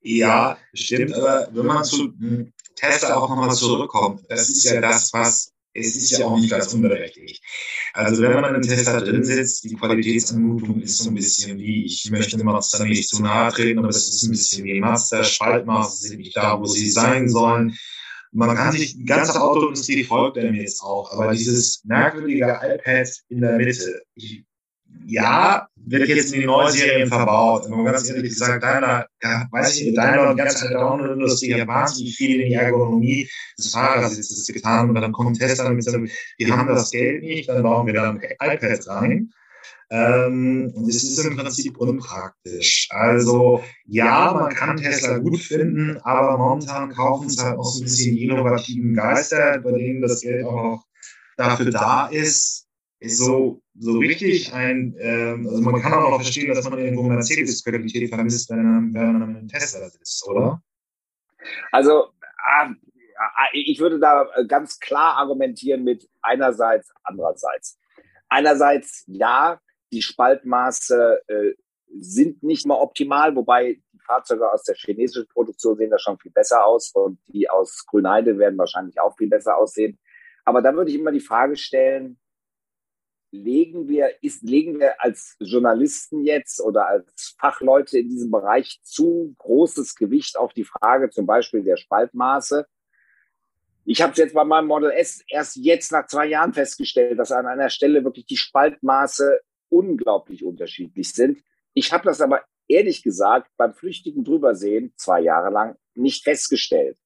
[0.02, 2.14] Ja, stimmt, aber wenn man zu
[2.76, 6.74] Tesla auch nochmal zurückkommt, das ist ja das, was, es ist ja auch nicht ganz
[6.74, 7.44] unberechtigt.
[7.94, 11.86] Also wenn man in einem Tesla drin sitzt, die Qualitätsanmutung ist so ein bisschen wie,
[11.86, 16.08] ich möchte Mazda nicht zu nahe treten, aber es ist ein bisschen wie Mazda, Spaltmaße
[16.08, 17.76] sind nicht da, wo sie sein sollen.
[18.32, 23.42] Man kann sich, die ganze Autoindustrie folgt dem jetzt auch, aber dieses merkwürdige iPad in
[23.42, 24.47] der Mitte, ich
[25.08, 27.66] ja, wird jetzt in die neuen Serien verbaut.
[27.66, 32.16] Und ganz ehrlich gesagt, deiner, ja, weiß ich, deiner und ganz alte Autoindustrie hat wahnsinnig
[32.16, 34.90] viel in die Ergonomie des Fahrers jetzt getan.
[34.90, 35.98] Und dann kommt Tesla mit so,
[36.38, 39.32] wir haben das Geld nicht, dann bauen wir dann iPads rein.
[39.90, 42.90] Ähm, und es ist im Prinzip unpraktisch.
[42.92, 47.86] Also ja, man kann Tesla gut finden, aber momentan kaufen es halt auch so ein
[47.86, 50.84] bisschen die innovativen Geister, bei denen das Geld auch
[51.38, 52.67] dafür da ist,
[53.02, 58.10] so, so richtig ein, ähm, also man kann auch noch verstehen, dass man irgendwo Mercedes-Qualität
[58.10, 60.62] vermisst, wenn man, wenn man einem Tesla sitzt, oder?
[61.72, 62.08] Also,
[62.60, 62.74] äh,
[63.54, 67.80] ich würde da ganz klar argumentieren mit einerseits, andererseits.
[68.30, 69.60] Einerseits, ja,
[69.92, 71.54] die Spaltmaße äh,
[72.00, 76.32] sind nicht mal optimal, wobei die Fahrzeuge aus der chinesischen Produktion sehen da schon viel
[76.32, 79.98] besser aus und die aus Grünheide werden wahrscheinlich auch viel besser aussehen.
[80.46, 82.18] Aber da würde ich immer die Frage stellen,
[83.38, 89.36] legen wir, ist, legen wir als Journalisten jetzt oder als Fachleute in diesem Bereich zu
[89.38, 92.66] großes Gewicht auf die Frage zum Beispiel der Spaltmaße?
[93.86, 97.32] Ich habe es jetzt bei meinem Model S erst jetzt nach zwei Jahren festgestellt, dass
[97.32, 101.42] an einer Stelle wirklich die Spaltmaße unglaublich unterschiedlich sind.
[101.74, 106.98] Ich habe das aber ehrlich gesagt beim flüchtigen Drübersehen zwei Jahre lang nicht festgestellt.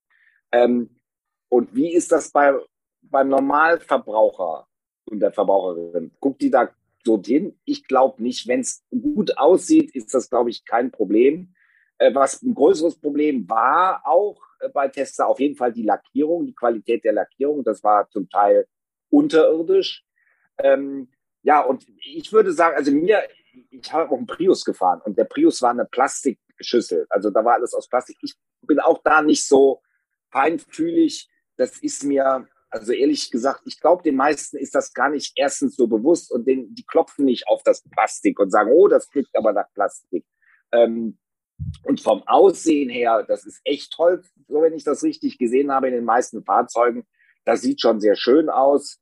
[0.52, 1.00] Ähm,
[1.50, 2.58] und wie ist das bei,
[3.02, 4.68] beim Normalverbraucher?
[5.12, 6.12] Und der Verbraucherin.
[6.20, 6.70] Guckt die da
[7.04, 7.60] dorthin?
[7.66, 8.48] Ich glaube nicht.
[8.48, 11.54] Wenn es gut aussieht, ist das, glaube ich, kein Problem.
[11.98, 16.46] Äh, was ein größeres Problem war auch äh, bei Tesla auf jeden Fall die Lackierung,
[16.46, 17.64] die Qualität der Lackierung.
[17.64, 18.66] Das war zum Teil
[19.10, 20.04] unterirdisch.
[20.58, 21.10] Ähm,
[21.44, 23.22] ja, und ich würde sagen, also mir,
[23.70, 27.06] ich habe auch einen Prius gefahren und der Prius war eine Plastikschüssel.
[27.10, 28.18] Also da war alles aus Plastik.
[28.22, 29.82] Ich bin auch da nicht so
[30.32, 31.30] feinfühlig.
[31.58, 35.76] Das ist mir, also ehrlich gesagt, ich glaube, den meisten ist das gar nicht erstens
[35.76, 39.30] so bewusst und den, die klopfen nicht auf das Plastik und sagen, oh, das klingt
[39.34, 40.26] aber nach Plastik.
[40.72, 41.18] Ähm,
[41.84, 45.90] und vom Aussehen her, das ist echt toll, so wenn ich das richtig gesehen habe
[45.90, 47.06] in den meisten Fahrzeugen.
[47.46, 49.00] Das sieht schon sehr schön aus.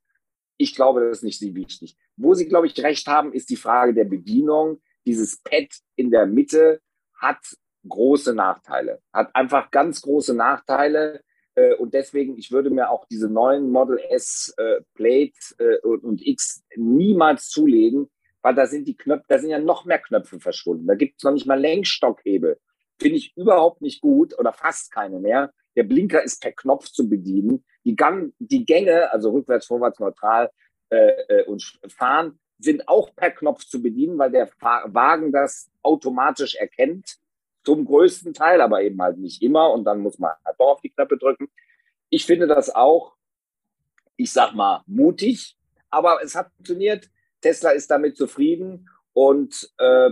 [0.57, 1.95] Ich glaube, das ist nicht so wichtig.
[2.17, 4.81] Wo Sie, glaube ich, recht haben, ist die Frage der Bedienung.
[5.05, 6.81] Dieses Pad in der Mitte
[7.17, 7.39] hat
[7.87, 11.21] große Nachteile, hat einfach ganz große Nachteile.
[11.59, 16.25] Äh, und deswegen, ich würde mir auch diese neuen Model S äh, Plate äh, und
[16.25, 18.09] X niemals zulegen,
[18.41, 20.87] weil da sind die Knöpfe, da sind ja noch mehr Knöpfe verschwunden.
[20.87, 22.57] Da gibt es noch nicht mal Lenkstockhebel.
[22.97, 25.51] Finde ich überhaupt nicht gut oder fast keine mehr.
[25.75, 27.65] Der Blinker ist per Knopf zu bedienen.
[27.85, 30.51] Die, Gang, die Gänge, also rückwärts, vorwärts, neutral
[30.89, 36.55] äh, äh und fahren, sind auch per Knopf zu bedienen, weil der Wagen das automatisch
[36.55, 37.17] erkennt.
[37.69, 39.71] Zum größten Teil, aber eben halt nicht immer.
[39.71, 41.49] Und dann muss man halt doch auf die Knöpfe drücken.
[42.09, 43.13] Ich finde das auch,
[44.15, 45.55] ich sag mal, mutig,
[45.91, 47.11] aber es hat funktioniert.
[47.41, 50.09] Tesla ist damit zufrieden und äh,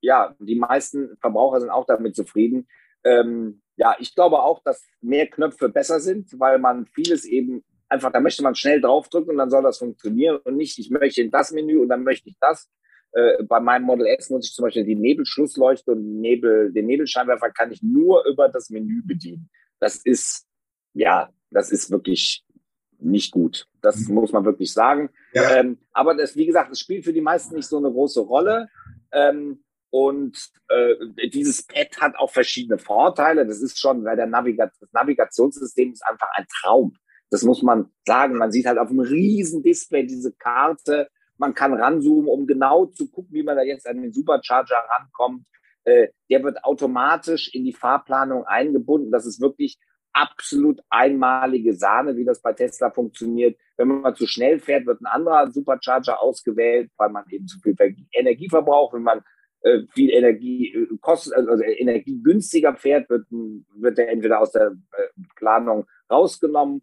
[0.00, 2.68] ja, die meisten Verbraucher sind auch damit zufrieden.
[3.02, 8.12] Ähm, ja, ich glaube auch, dass mehr Knöpfe besser sind, weil man vieles eben einfach,
[8.12, 11.32] da möchte man schnell draufdrücken und dann soll das funktionieren und nicht, ich möchte in
[11.32, 12.70] das Menü und dann möchte ich das.
[13.16, 17.50] Äh, bei meinem Model S muss ich zum Beispiel die Nebelschlussleuchte und Nebel, den Nebelscheinwerfer
[17.50, 19.48] kann ich nur über das Menü bedienen.
[19.80, 20.46] Das ist,
[20.92, 22.44] ja, das ist wirklich
[22.98, 23.68] nicht gut.
[23.80, 24.16] Das mhm.
[24.16, 25.08] muss man wirklich sagen.
[25.32, 25.56] Ja.
[25.56, 28.68] Ähm, aber das, wie gesagt, es spielt für die meisten nicht so eine große Rolle.
[29.12, 30.36] Ähm, und
[30.68, 33.46] äh, dieses Pad hat auch verschiedene Vorteile.
[33.46, 36.94] Das ist schon, weil der Naviga das Navigationssystem ist einfach ein Traum.
[37.30, 38.36] Das muss man sagen.
[38.36, 41.08] Man sieht halt auf einem riesen Display diese Karte.
[41.38, 45.44] Man kann ranzoomen, um genau zu gucken, wie man da jetzt an den Supercharger rankommt.
[45.84, 49.12] Äh, der wird automatisch in die Fahrplanung eingebunden.
[49.12, 49.78] Das ist wirklich
[50.12, 53.56] absolut einmalige Sahne, wie das bei Tesla funktioniert.
[53.76, 57.76] Wenn man zu schnell fährt, wird ein anderer Supercharger ausgewählt, weil man eben zu viel
[58.12, 58.94] Energie verbraucht.
[58.94, 59.22] Wenn man
[59.60, 64.52] äh, viel Energie äh, kostet, also, also Energie günstiger fährt, wird, wird der entweder aus
[64.52, 64.72] der
[65.36, 66.82] Planung rausgenommen.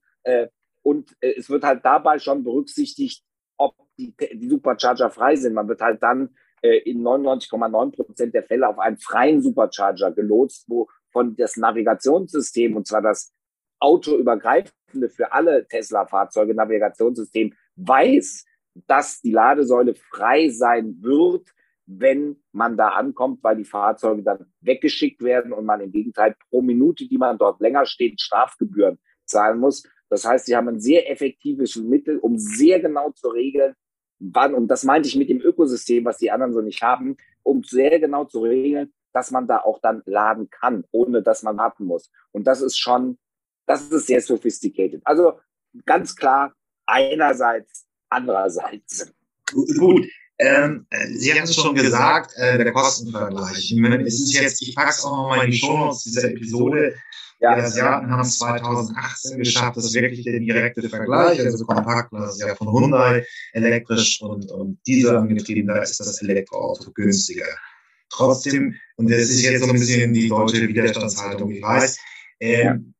[0.82, 3.26] Und es wird halt dabei schon berücksichtigt,
[3.58, 5.54] ob die, die Supercharger frei sind.
[5.54, 10.66] Man wird halt dann äh, in 99,9 Prozent der Fälle auf einen freien Supercharger gelotst,
[10.68, 13.34] wo von das Navigationssystem, und zwar das
[13.80, 18.45] autoübergreifende für alle Tesla-Fahrzeuge Navigationssystem, weiß,
[18.88, 21.49] dass die Ladesäule frei sein wird,
[21.86, 26.62] wenn man da ankommt, weil die Fahrzeuge dann weggeschickt werden und man im Gegenteil pro
[26.62, 29.84] Minute, die man dort länger steht, Strafgebühren zahlen muss.
[30.14, 33.74] Das heißt, sie haben ein sehr effektives Mittel, um sehr genau zu regeln,
[34.20, 37.64] wann, und das meinte ich mit dem Ökosystem, was die anderen so nicht haben, um
[37.64, 41.86] sehr genau zu regeln, dass man da auch dann laden kann, ohne dass man warten
[41.86, 42.11] muss.
[42.32, 43.18] Und das ist schon,
[43.66, 45.01] das ist sehr sophisticated.
[45.03, 45.39] Also
[45.84, 46.53] ganz klar,
[46.86, 49.11] einerseits, andererseits.
[49.51, 50.05] Gut.
[50.38, 50.86] Ähm,
[51.16, 53.74] Sie haben es schon gesagt, äh, der Kostenvergleich.
[54.05, 56.95] Es ist jetzt, ich packe es auch nochmal in die Show Notes dieser Episode.
[57.43, 62.13] Ja, die Asiaten haben es 2018 geschafft, das ist wirklich der direkte Vergleich, also kompakt,
[62.13, 67.47] das ist ja von Hyundai elektrisch und, und Diesel angetrieben, da ist das Elektroauto günstiger.
[68.09, 71.97] Trotzdem, und das ist jetzt so ein bisschen die deutsche Widerstandshaltung, ich weiß,
[72.39, 72.93] ähm,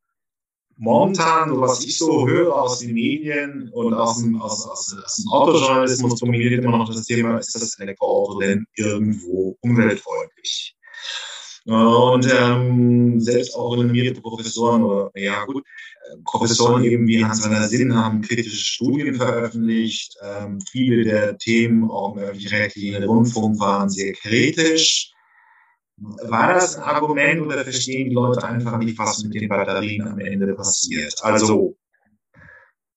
[0.76, 5.16] momentan, so was ich so höre aus den Medien und aus dem, aus, aus, aus
[5.16, 10.76] dem Autojournalismus, dominiert immer noch das Thema, ist das Elektroauto denn irgendwo umweltfreundlich?
[11.66, 17.96] Und ähm, selbst auch renommierte Professoren oder ja gut, äh, Professoren eben wie Hans-Werner Sinn
[17.96, 20.18] haben kritische Studien veröffentlicht.
[20.22, 25.14] Ähm, viele der Themen auch im öffentlich-rechtlichen Rundfunk waren sehr kritisch.
[25.98, 30.20] War das ein Argument oder verstehen die Leute einfach nicht, was mit den Batterien am
[30.20, 31.16] Ende passiert?
[31.22, 31.78] Also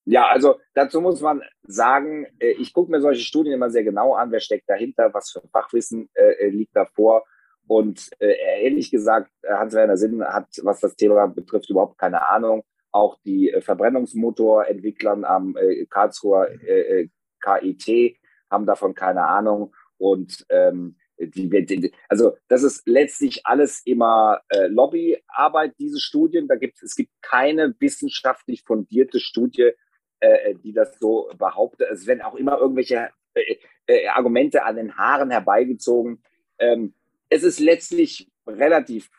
[0.09, 4.13] ja, also dazu muss man sagen, äh, ich gucke mir solche Studien immer sehr genau
[4.13, 7.23] an, wer steckt dahinter, was für Fachwissen äh, liegt davor.
[7.67, 12.63] Und äh, ehrlich gesagt, Hans-Werner Sinn hat, was das Thema betrifft, überhaupt keine Ahnung.
[12.91, 17.09] Auch die äh, Verbrennungsmotorentwicklern am äh, Karlsruher äh,
[17.41, 18.17] KIT
[18.49, 19.75] haben davon keine Ahnung.
[19.97, 26.47] Und ähm, die, also das ist letztlich alles immer äh, Lobbyarbeit, diese Studien.
[26.47, 29.71] Da gibt es gibt keine wissenschaftlich fundierte Studie,
[30.19, 31.89] äh, die das so behauptet.
[31.91, 33.57] Es werden auch immer irgendwelche äh,
[33.87, 36.21] äh, Argumente an den Haaren herbeigezogen.
[36.59, 36.93] Ähm,
[37.29, 39.09] es ist letztlich relativ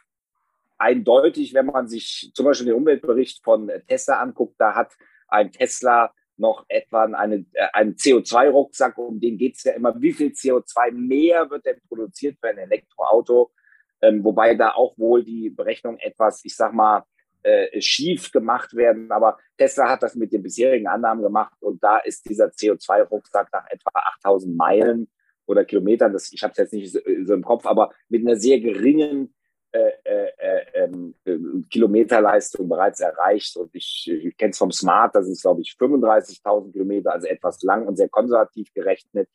[0.78, 4.92] eindeutig, wenn man sich zum Beispiel den Umweltbericht von Tesla anguckt, da hat
[5.28, 10.12] ein Tesla noch etwa eine, äh, einen CO2-Rucksack, um den geht es ja immer, wie
[10.12, 13.50] viel CO2 mehr wird denn produziert für ein Elektroauto,
[14.00, 17.04] ähm, wobei da auch wohl die Berechnung etwas, ich sag mal,
[17.42, 19.10] äh, schief gemacht werden.
[19.10, 23.66] Aber Tesla hat das mit den bisherigen Annahmen gemacht und da ist dieser CO2-Rucksack nach
[23.70, 23.90] etwa
[24.20, 25.08] 8000 Meilen
[25.48, 28.36] oder Kilometern, das, ich habe es jetzt nicht so, so, im Kopf, aber mit einer
[28.36, 29.34] sehr geringen
[29.72, 31.14] äh, äh, äh ähm,
[31.70, 33.56] Kilometerleistung bereits erreicht.
[33.56, 37.62] Und ich, ich kenne es vom Smart, das ist, glaube ich, 35.000 Kilometer, also etwas
[37.62, 39.28] lang und sehr konservativ gerechnet.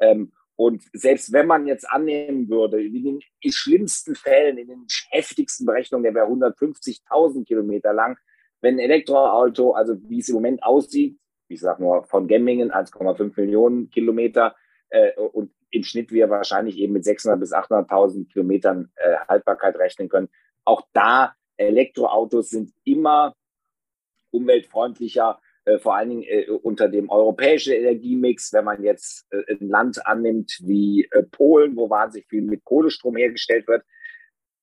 [0.00, 3.20] Ähm, und selbst wenn man jetzt annehmen würde, in den
[3.52, 8.16] schlimmsten Fällen, in den heftigsten Berechnungen, der wäre 150.000 Kilometer lang,
[8.60, 13.40] wenn ein Elektroauto, also wie es im Moment aussieht, ich sage nur von Gemmingen 1,5
[13.40, 14.54] Millionen Kilometer
[14.90, 20.08] äh, und im Schnitt wir wahrscheinlich eben mit 600.000 bis 800.000 Kilometern äh, Haltbarkeit rechnen
[20.08, 20.28] können.
[20.64, 23.34] Auch da Elektroautos sind immer
[24.30, 29.68] umweltfreundlicher äh, vor allen Dingen äh, unter dem europäischen Energiemix, wenn man jetzt äh, ein
[29.68, 33.84] Land annimmt wie äh, Polen, wo wahnsinnig viel mit Kohlestrom hergestellt wird,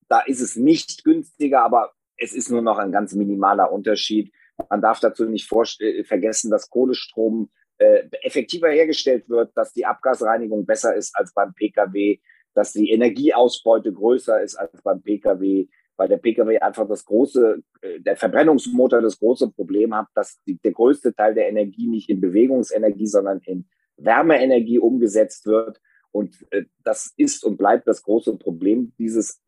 [0.07, 4.31] da ist es nicht günstiger, aber es ist nur noch ein ganz minimaler Unterschied.
[4.69, 10.65] Man darf dazu nicht äh, vergessen, dass Kohlestrom äh, effektiver hergestellt wird, dass die Abgasreinigung
[10.65, 12.19] besser ist als beim Pkw,
[12.53, 15.67] dass die Energieausbeute größer ist als beim Pkw,
[15.97, 20.57] weil der Pkw einfach das große, äh, der Verbrennungsmotor das große Problem hat, dass die,
[20.57, 23.67] der größte Teil der Energie nicht in Bewegungsenergie, sondern in
[23.97, 25.79] Wärmeenergie umgesetzt wird.
[26.11, 29.41] Und äh, das ist und bleibt das große Problem dieses,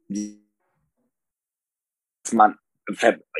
[2.32, 2.58] man,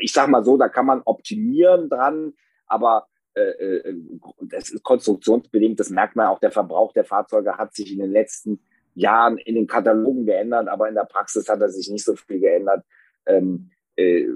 [0.00, 2.32] ich sag mal so, da kann man optimieren dran,
[2.66, 3.06] aber
[3.38, 3.94] äh, äh,
[4.40, 8.12] das ist konstruktionsbedingt, das merkt man auch, der Verbrauch der Fahrzeuge hat sich in den
[8.12, 8.60] letzten
[8.94, 12.40] Jahren in den Katalogen geändert, aber in der Praxis hat er sich nicht so viel
[12.40, 12.84] geändert.
[13.26, 14.26] Ähm, äh,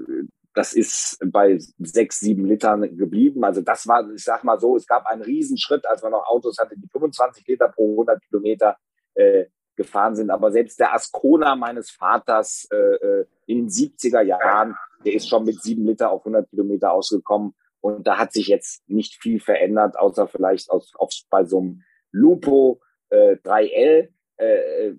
[0.53, 3.43] das ist bei sechs, sieben Litern geblieben.
[3.43, 6.57] Also das war, ich sag mal so, es gab einen Riesenschritt, als man noch Autos
[6.59, 8.77] hatte, die 25 Liter pro 100 Kilometer
[9.15, 9.45] äh,
[9.75, 10.29] gefahren sind.
[10.29, 15.43] Aber selbst der Ascona meines Vaters äh, äh in den 70er Jahren, der ist schon
[15.43, 17.53] mit sieben Liter auf 100 Kilometer ausgekommen.
[17.83, 21.83] Und da hat sich jetzt nicht viel verändert, außer vielleicht aus, auf, bei so einem
[22.13, 22.79] Lupo
[23.09, 24.07] äh, 3L.
[24.37, 24.93] Äh,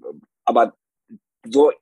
[0.45, 0.75] aber
[1.47, 1.73] so,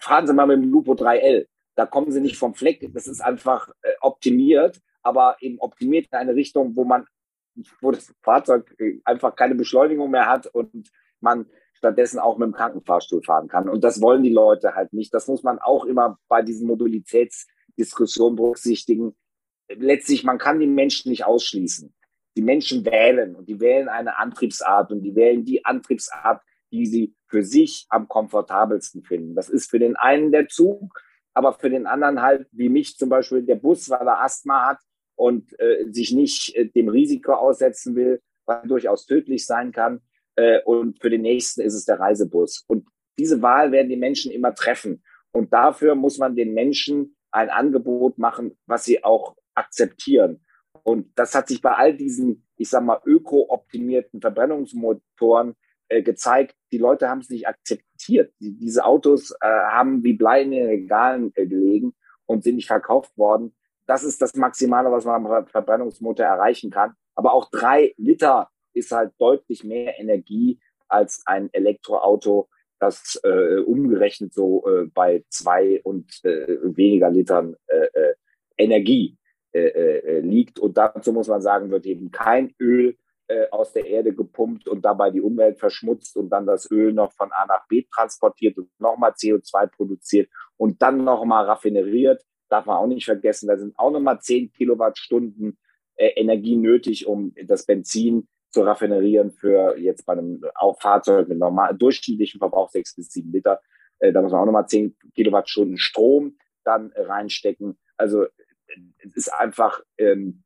[0.00, 1.46] fahren Sie mal mit dem Lupo 3L.
[1.74, 2.88] Da kommen Sie nicht vom Fleck.
[2.94, 7.04] Das ist einfach äh, optimiert, aber eben optimiert in eine Richtung, wo man,
[7.82, 10.90] wo das Fahrzeug einfach keine Beschleunigung mehr hat und
[11.20, 13.68] man stattdessen auch mit dem Krankenfahrstuhl fahren kann.
[13.68, 15.12] Und das wollen die Leute halt nicht.
[15.12, 19.14] Das muss man auch immer bei diesen Mobilitätsdiskussionen berücksichtigen.
[19.68, 21.94] Letztlich, man kann die Menschen nicht ausschließen.
[22.36, 27.14] Die Menschen wählen und die wählen eine Antriebsart und die wählen die Antriebsart, die sie
[27.28, 29.34] für sich am komfortabelsten finden.
[29.34, 31.00] Das ist für den einen der Zug,
[31.34, 34.78] aber für den anderen halt, wie mich zum Beispiel, der Bus, weil er Asthma hat
[35.16, 40.00] und äh, sich nicht äh, dem Risiko aussetzen will, was durchaus tödlich sein kann.
[40.36, 42.64] Äh, und für den nächsten ist es der Reisebus.
[42.68, 42.86] Und
[43.18, 45.02] diese Wahl werden die Menschen immer treffen.
[45.32, 50.44] Und dafür muss man den Menschen ein Angebot machen, was sie auch akzeptieren.
[50.82, 55.54] Und das hat sich bei all diesen, ich sag mal, öko-optimierten Verbrennungsmotoren
[55.88, 58.32] äh, gezeigt, die Leute haben es nicht akzeptiert.
[58.40, 61.94] Die, diese Autos äh, haben wie Blei in den Regalen äh, gelegen
[62.26, 63.54] und sind nicht verkauft worden.
[63.86, 66.94] Das ist das Maximale, was man am Verbrennungsmotor erreichen kann.
[67.14, 72.48] Aber auch drei Liter ist halt deutlich mehr Energie als ein Elektroauto,
[72.78, 78.14] das äh, umgerechnet so äh, bei zwei und äh, weniger Litern äh, äh,
[78.58, 79.16] Energie
[79.56, 80.58] äh, äh, liegt.
[80.58, 82.96] Und dazu muss man sagen, wird eben kein Öl
[83.28, 87.12] äh, aus der Erde gepumpt und dabei die Umwelt verschmutzt und dann das Öl noch
[87.12, 92.22] von A nach B transportiert und nochmal CO2 produziert und dann nochmal raffineriert.
[92.48, 95.58] Darf man auch nicht vergessen, da sind auch nochmal 10 Kilowattstunden
[95.96, 100.44] äh, Energie nötig, um das Benzin zu raffinerieren für jetzt bei einem
[100.80, 103.60] Fahrzeug mit normal durchschnittlichem Verbrauch 6 bis 7 Liter.
[103.98, 107.78] Da muss man auch nochmal 10 Kilowattstunden Strom dann reinstecken.
[107.96, 108.26] Also
[108.98, 110.44] es ist einfach ähm,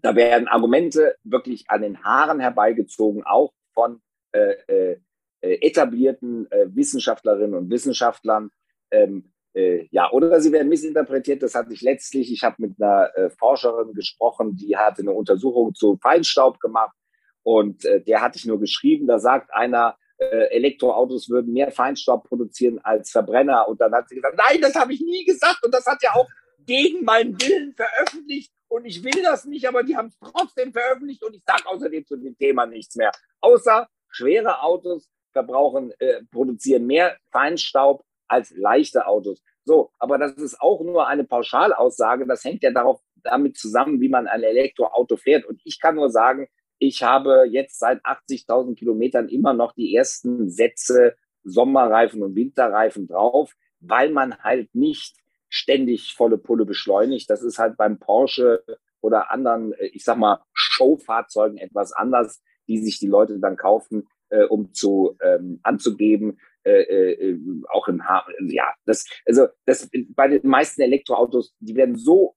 [0.00, 4.00] da werden Argumente wirklich an den Haaren herbeigezogen, auch von
[4.32, 4.96] äh, äh,
[5.40, 8.50] etablierten äh, Wissenschaftlerinnen und Wissenschaftlern.
[8.90, 11.42] Ähm, äh, ja, oder sie werden missinterpretiert.
[11.42, 12.32] Das hatte ich letztlich.
[12.32, 16.96] Ich habe mit einer äh, Forscherin gesprochen, die hatte eine Untersuchung zu Feinstaub gemacht
[17.42, 19.06] und äh, der hatte ich nur geschrieben.
[19.06, 23.66] Da sagt einer, Elektroautos würden mehr Feinstaub produzieren als Verbrenner.
[23.66, 25.64] Und dann hat sie gesagt, nein, das habe ich nie gesagt.
[25.64, 26.28] Und das hat ja auch
[26.66, 31.22] gegen meinen Willen veröffentlicht und ich will das nicht, aber die haben es trotzdem veröffentlicht
[31.22, 33.12] und ich sage außerdem zu dem Thema nichts mehr.
[33.40, 39.42] Außer schwere Autos verbrauchen, äh, produzieren mehr Feinstaub als leichte Autos.
[39.64, 42.26] So, aber das ist auch nur eine Pauschalaussage.
[42.26, 45.44] Das hängt ja darauf damit zusammen, wie man ein Elektroauto fährt.
[45.44, 46.48] Und ich kann nur sagen,
[46.78, 53.54] ich habe jetzt seit 80.000 Kilometern immer noch die ersten Sätze Sommerreifen und Winterreifen drauf,
[53.80, 55.16] weil man halt nicht
[55.52, 57.28] ständig volle Pulle beschleunigt.
[57.28, 58.64] Das ist halt beim Porsche
[59.00, 64.08] oder anderen, äh, ich sag mal, Showfahrzeugen etwas anders, die sich die Leute dann kaufen,
[64.30, 66.38] äh, um zu ähm, anzugeben.
[66.64, 67.38] Äh, äh,
[67.70, 72.36] auch im Haar, ja, das, also das bei den meisten Elektroautos, die werden so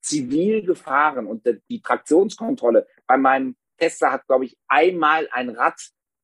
[0.00, 5.78] zivil gefahren und die Traktionskontrolle bei meinem Tesla hat, glaube ich, einmal ein Rad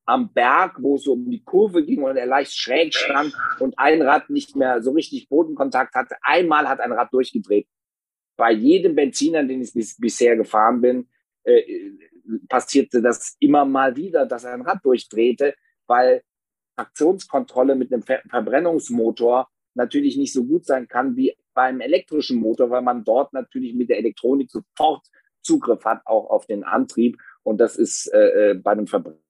[0.07, 3.77] am Berg, wo es so um die Kurve ging und er leicht schräg stand und
[3.77, 6.15] ein Rad nicht mehr so richtig Bodenkontakt hatte.
[6.21, 7.67] Einmal hat ein Rad durchgedreht.
[8.37, 11.09] Bei jedem Benziner, den ich bis, bisher gefahren bin,
[11.43, 11.61] äh,
[12.47, 15.55] passierte das immer mal wieder, dass ein Rad durchdrehte,
[15.87, 16.21] weil
[16.77, 22.69] Traktionskontrolle mit einem Ver Verbrennungsmotor natürlich nicht so gut sein kann wie beim elektrischen Motor,
[22.69, 25.05] weil man dort natürlich mit der Elektronik sofort
[25.41, 27.17] Zugriff hat, auch auf den Antrieb.
[27.43, 29.26] Und das ist äh, äh bei einem Verbrenner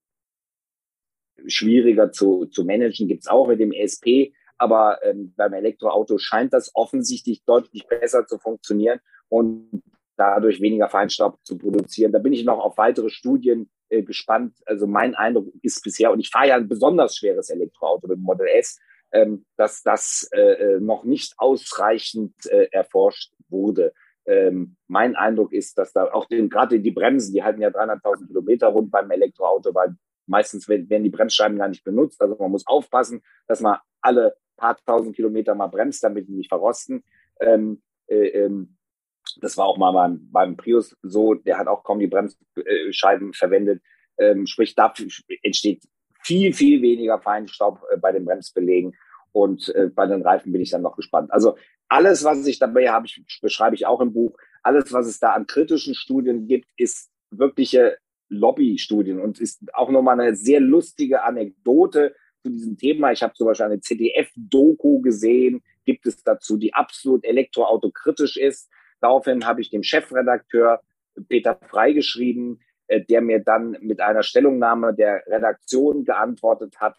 [1.45, 4.33] schwieriger zu, zu managen, gibt's auch mit dem ESP.
[4.57, 9.83] Aber ähm, beim Elektroauto scheint das offensichtlich deutlich besser zu funktionieren und
[10.15, 12.11] dadurch weniger Feinstaub zu produzieren.
[12.11, 14.55] Da bin ich noch auf weitere Studien äh, gespannt.
[14.65, 18.47] Also mein Eindruck ist bisher, und ich fahre ja ein besonders schweres Elektroauto mit Model
[18.47, 18.79] S,
[19.11, 23.93] ähm, dass das äh, äh, noch nicht ausreichend äh, erforscht wurde.
[24.25, 28.67] Ähm, mein Eindruck ist, dass da auch gerade die Bremsen, die halten ja 300.000 Kilometer
[28.67, 29.95] rund beim Elektroauto, weil
[30.27, 32.21] meistens werden die Bremsscheiben gar nicht benutzt.
[32.21, 36.49] Also man muss aufpassen, dass man alle paar tausend Kilometer mal bremst, damit die nicht
[36.49, 37.03] verrosten.
[37.39, 38.77] Ähm, äh, ähm,
[39.41, 43.81] das war auch mal beim, beim Prius so, der hat auch kaum die Bremsscheiben verwendet.
[44.17, 44.93] Ähm, sprich, da
[45.43, 45.83] entsteht
[46.23, 48.95] viel, viel weniger Feinstaub äh, bei den Bremsbelägen.
[49.31, 51.31] Und äh, bei den Reifen bin ich dann noch gespannt.
[51.31, 51.57] Also
[51.87, 54.35] alles, was ich dabei habe, ich, beschreibe ich auch im Buch.
[54.63, 57.97] Alles, was es da an kritischen Studien gibt, ist wirkliche
[58.29, 63.11] Lobbystudien und ist auch nochmal eine sehr lustige Anekdote zu diesem Thema.
[63.11, 68.69] Ich habe zum Beispiel eine CDF-Doku gesehen, gibt es dazu, die absolut elektroautokritisch ist.
[68.99, 70.81] Daraufhin habe ich dem Chefredakteur
[71.27, 76.97] Peter Frei geschrieben, äh, der mir dann mit einer Stellungnahme der Redaktion geantwortet hat.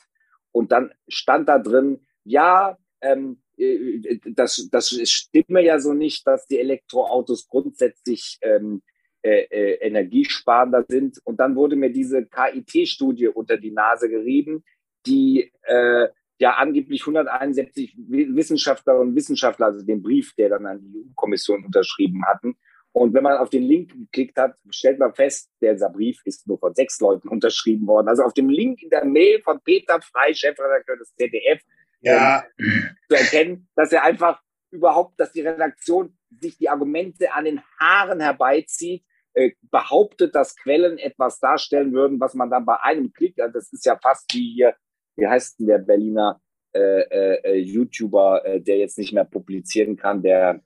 [0.52, 6.46] Und dann stand da drin, ja, ähm, äh, das, das stimme ja so nicht, dass
[6.46, 8.82] die Elektroautos grundsätzlich ähm,
[9.28, 11.20] äh, äh, energiesparender sind.
[11.24, 14.64] Und dann wurde mir diese KIT-Studie unter die Nase gerieben,
[15.06, 16.08] die äh,
[16.38, 22.24] ja angeblich 171 Wissenschaftlerinnen und Wissenschaftler, also den Brief, der dann an die EU-Kommission unterschrieben
[22.24, 22.56] hatten.
[22.92, 26.58] Und wenn man auf den Link geklickt hat, stellt man fest, dieser Brief ist nur
[26.58, 28.08] von sechs Leuten unterschrieben worden.
[28.08, 31.60] Also auf dem Link in der Mail von Peter Frei, Chefredakteur des ZDF,
[32.00, 32.44] ja.
[32.58, 37.60] ähm, zu erkennen, dass er einfach überhaupt, dass die Redaktion sich die Argumente an den
[37.78, 39.04] Haaren herbeizieht,
[39.38, 43.86] äh, behauptet, dass Quellen etwas darstellen würden, was man dann bei einem Klick, das ist
[43.86, 44.74] ja fast wie hier
[45.18, 46.40] wie heißt denn der Berliner
[46.72, 50.62] äh, äh, äh, YouTuber, äh, der jetzt nicht mehr publizieren kann, der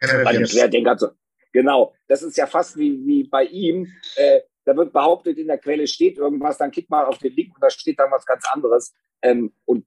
[0.00, 1.10] bei dem Querdenker so.
[1.52, 3.86] Genau, das ist ja fast wie, wie bei ihm.
[4.16, 7.54] Äh, da wird behauptet, in der Quelle steht irgendwas, dann klick mal auf den Link
[7.54, 8.92] und da steht dann was ganz anderes.
[9.22, 9.86] Ähm, und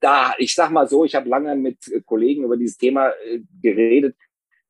[0.00, 4.16] da, ich sag mal so, ich habe lange mit Kollegen über dieses Thema äh, geredet.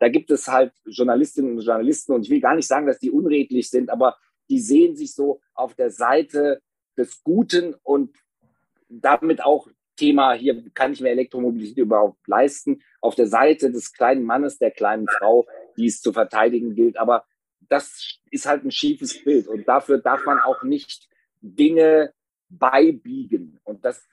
[0.02, 3.12] Da gibt es halt Journalistinnen und Journalisten und ich will gar nicht sagen, dass die
[3.12, 4.16] unredlich sind, aber
[4.50, 6.60] die sehen sich so auf der Seite
[6.98, 8.16] des Guten und
[8.88, 14.24] damit auch Thema, hier kann ich mir Elektromobilität überhaupt leisten, auf der Seite des kleinen
[14.24, 15.46] Mannes, der kleinen Frau,
[15.76, 16.96] die es zu verteidigen gilt.
[16.96, 17.24] Aber
[17.60, 21.08] das ist halt ein schiefes Bild und dafür darf man auch nicht
[21.42, 22.12] Dinge
[22.48, 23.60] beibiegen.
[23.62, 24.04] Und das,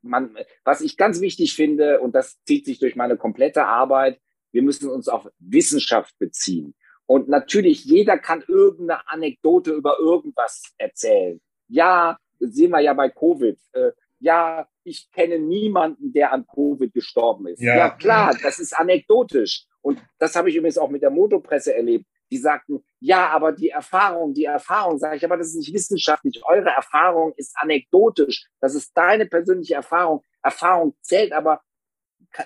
[0.00, 4.18] man, was ich ganz wichtig finde, und das zieht sich durch meine komplette Arbeit,
[4.52, 6.74] wir müssen uns auf Wissenschaft beziehen.
[7.06, 11.40] Und natürlich, jeder kann irgendeine Anekdote über irgendwas erzählen.
[11.68, 13.58] Ja, sehen wir ja bei Covid.
[13.72, 17.62] Äh, ja, ich kenne niemanden, der an Covid gestorben ist.
[17.62, 19.64] Ja, ja klar, das ist anekdotisch.
[19.80, 22.04] Und das habe ich übrigens auch mit der Motopresse erlebt.
[22.30, 26.42] Die sagten, ja, aber die Erfahrung, die Erfahrung, sage ich, aber das ist nicht wissenschaftlich.
[26.44, 28.48] Eure Erfahrung ist anekdotisch.
[28.60, 30.22] Das ist deine persönliche Erfahrung.
[30.42, 31.62] Erfahrung zählt, aber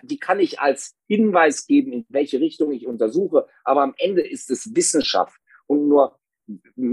[0.02, 3.46] die kann ich als Hinweis geben, in welche Richtung ich untersuche.
[3.64, 6.18] Aber am Ende ist es Wissenschaft und nur,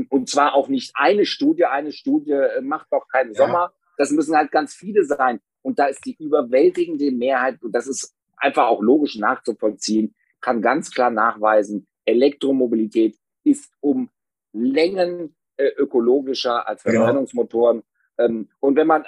[0.10, 1.66] und zwar auch nicht eine Studie.
[1.66, 3.46] Eine Studie macht doch keinen ja.
[3.46, 5.40] Sommer, das müssen halt ganz viele sein.
[5.62, 10.92] Und da ist die überwältigende Mehrheit, und das ist einfach auch logisch nachzuvollziehen, kann ganz
[10.92, 14.10] klar nachweisen, Elektromobilität ist um
[14.54, 17.78] Längen äh, ökologischer als Verbrennungsmotoren.
[17.78, 17.84] Ja.
[18.20, 19.06] Ähm, und wenn man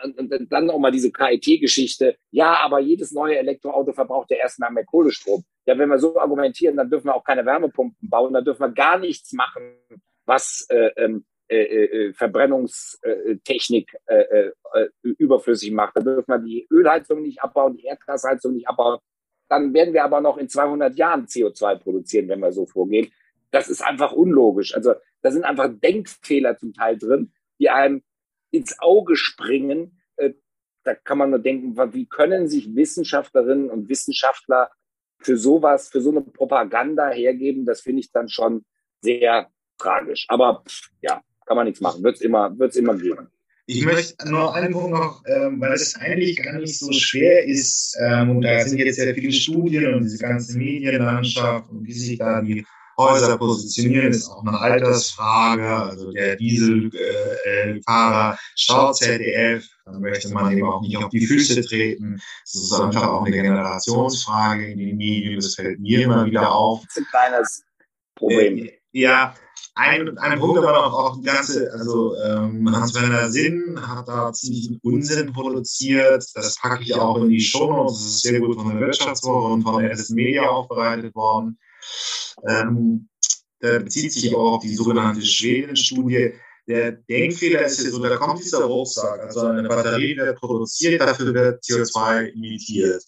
[0.49, 5.43] dann auch mal diese KIT-Geschichte, ja, aber jedes neue Elektroauto verbraucht ja erstmal mehr Kohlestrom.
[5.65, 8.71] Ja, wenn wir so argumentieren, dann dürfen wir auch keine Wärmepumpen bauen, dann dürfen wir
[8.71, 9.75] gar nichts machen,
[10.25, 14.87] was äh, ähm, äh, äh, Verbrennungstechnik äh, äh, äh,
[15.17, 15.97] überflüssig macht.
[15.97, 18.99] Dann dürfen wir die Ölheizung nicht abbauen, die Erdgasheizung nicht abbauen.
[19.49, 23.11] Dann werden wir aber noch in 200 Jahren CO2 produzieren, wenn wir so vorgehen.
[23.51, 24.73] Das ist einfach unlogisch.
[24.73, 28.01] Also da sind einfach Denkfehler zum Teil drin, die einem
[28.51, 30.01] ins Auge springen.
[30.17, 30.33] Äh,
[30.83, 34.69] da kann man nur denken, wie können sich Wissenschaftlerinnen und Wissenschaftler
[35.19, 37.65] für sowas, für so eine Propaganda hergeben?
[37.65, 38.65] Das finde ich dann schon
[39.01, 40.25] sehr tragisch.
[40.27, 40.63] Aber
[41.01, 42.03] ja, kann man nichts machen.
[42.03, 43.27] Wird es immer, wird's immer geben.
[43.67, 47.95] Ich möchte nur einen Punkt noch, ähm, weil es eigentlich gar nicht so schwer ist,
[48.01, 52.17] ähm, und da sind jetzt sehr viele Studien und diese ganze Medienlandschaft und wie sich
[52.17, 52.65] da die
[53.01, 55.67] Häuser positionieren, ist auch eine Altersfrage.
[55.67, 61.61] Also der Dieselfahrer äh, schaut ZDF, dann möchte man eben auch nicht auf die Füße
[61.61, 62.21] treten.
[62.43, 65.35] Das ist einfach auch eine Generationsfrage in den Medien.
[65.35, 66.81] Das fällt mir immer wieder auf.
[66.83, 67.63] Das ist ein kleines
[68.15, 68.57] Problem.
[68.65, 69.33] Äh, ja,
[69.75, 74.77] ein, ein Punkt aber noch auch die ganze, also ähm, Hans-Werner Sinn hat da ziemlich
[74.83, 76.25] Unsinn produziert.
[76.35, 79.63] Das packe ich auch in die Show Das ist sehr gut von der Wirtschaftswoche und
[79.63, 81.57] von der SS Media aufbereitet worden.
[82.47, 83.09] Ähm,
[83.61, 86.33] der bezieht sich auch auf die sogenannte Schweden-Studie.
[86.67, 91.33] Der Denkfehler ist hier so, da kommt dieser Rucksack, also eine Batterie wird produziert, dafür
[91.33, 93.03] wird CO2 emittiert.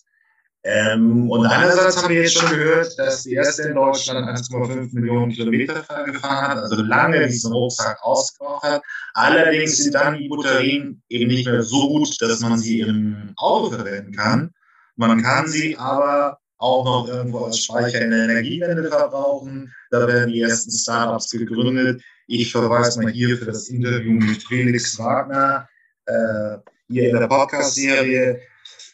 [0.66, 5.32] Ähm, und einerseits haben wir jetzt schon gehört, dass die erste in Deutschland 1,5 Millionen
[5.34, 8.82] Kilometer gefahren hat, also lange diesen Rucksack ausgebraucht hat.
[9.14, 13.72] Allerdings sind dann die Batterien eben nicht mehr so gut, dass man sie im Auto
[13.72, 14.54] verwenden kann.
[14.96, 19.74] Man kann sie aber auch noch irgendwo als Speicher in der Energiewende verbrauchen.
[19.92, 22.02] Da werden die ersten Startups gegründet.
[22.28, 25.68] Ich verweise mal hier für das Interview mit Felix Wagner
[26.06, 26.58] äh,
[26.88, 28.40] hier in der Podcast-Serie.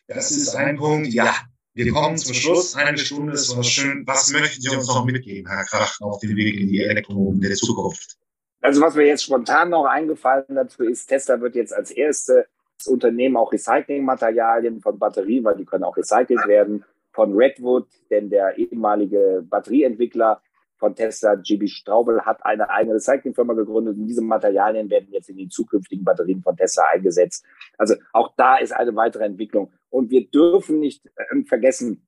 [0.07, 1.09] Das ist ein Punkt.
[1.09, 1.35] Ja,
[1.75, 2.75] wir kommen zum Schluss.
[2.75, 4.03] Eine Stunde ist noch schön.
[4.07, 7.57] Was möchten Sie uns noch mitgeben, Herr Krach, auf dem Weg in die Elektromobilität der
[7.57, 8.17] Zukunft?
[8.61, 12.45] Also was mir jetzt spontan noch eingefallen dazu ist, Tesla wird jetzt als erstes
[12.87, 16.83] Unternehmen auch Recyclingmaterialien von Batterien, weil die können auch recycelt werden,
[17.19, 20.41] von Redwood, denn der ehemalige Batterieentwickler
[20.77, 25.35] von Tesla, GB Straubel, hat eine eigene Recyclingfirma gegründet und diese Materialien werden jetzt in
[25.35, 27.43] die zukünftigen Batterien von Tesla eingesetzt.
[27.77, 29.69] Also auch da ist eine weitere Entwicklung.
[29.89, 32.07] Und wir dürfen nicht äh, vergessen,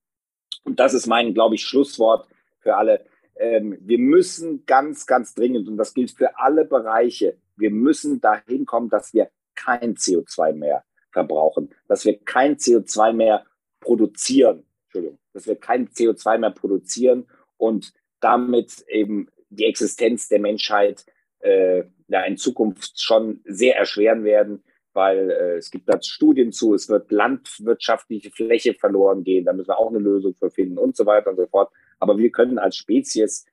[0.64, 2.26] und das ist mein, glaube ich, Schlusswort
[2.62, 3.03] für alle,
[3.36, 8.66] ähm, wir müssen ganz, ganz dringend, und das gilt für alle Bereiche, wir müssen dahin
[8.66, 13.45] kommen, dass wir kein CO2 mehr verbrauchen, dass wir kein CO2 mehr
[13.82, 14.64] produzieren.
[14.91, 17.25] Entschuldigung, dass wir kein CO2 mehr produzieren
[17.55, 21.05] und damit eben die Existenz der Menschheit
[21.39, 26.73] äh, ja, in Zukunft schon sehr erschweren werden, weil äh, es gibt da Studien zu,
[26.73, 30.97] es wird landwirtschaftliche Fläche verloren gehen, da müssen wir auch eine Lösung für finden und
[30.97, 31.71] so weiter und so fort.
[31.99, 33.45] Aber wir können als Spezies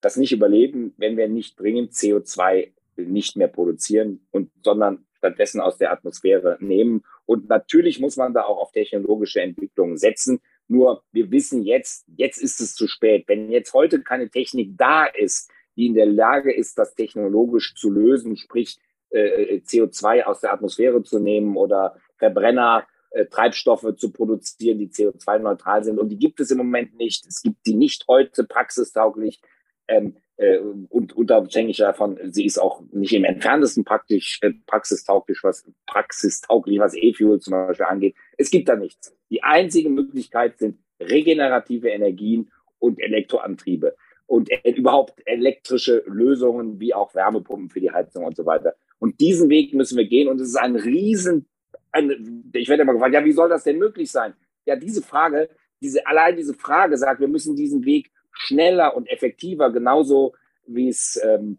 [0.00, 5.78] das nicht überleben, wenn wir nicht dringend CO2 nicht mehr produzieren und sondern stattdessen aus
[5.78, 7.02] der Atmosphäre nehmen.
[7.26, 10.40] Und natürlich muss man da auch auf technologische Entwicklungen setzen.
[10.68, 13.24] Nur wir wissen jetzt, jetzt ist es zu spät.
[13.26, 17.90] Wenn jetzt heute keine Technik da ist, die in der Lage ist, das technologisch zu
[17.90, 18.78] lösen, sprich
[19.10, 25.84] äh, CO2 aus der Atmosphäre zu nehmen oder Verbrenner, äh, Treibstoffe zu produzieren, die CO2-neutral
[25.84, 25.98] sind.
[25.98, 27.26] Und die gibt es im Moment nicht.
[27.26, 29.40] Es gibt die nicht heute praxistauglich.
[29.86, 35.64] Ähm, äh, und unabhängig davon, sie ist auch nicht im entferntesten praktisch äh, praxistauglich, was
[35.86, 38.14] praxistauglich, was E-Fuel zum Beispiel angeht.
[38.36, 39.16] Es gibt da nichts.
[39.30, 47.14] Die einzige Möglichkeit sind regenerative Energien und Elektroantriebe und äh, überhaupt elektrische Lösungen wie auch
[47.14, 48.74] Wärmepumpen für die Heizung und so weiter.
[48.98, 51.46] Und diesen Weg müssen wir gehen und es ist ein riesen,
[51.92, 54.34] ein, ich werde immer gefragt, ja, wie soll das denn möglich sein?
[54.66, 55.48] Ja, diese Frage,
[55.80, 60.34] diese, allein diese Frage sagt, wir müssen diesen Weg schneller und effektiver, genauso
[60.66, 61.58] wie es ähm,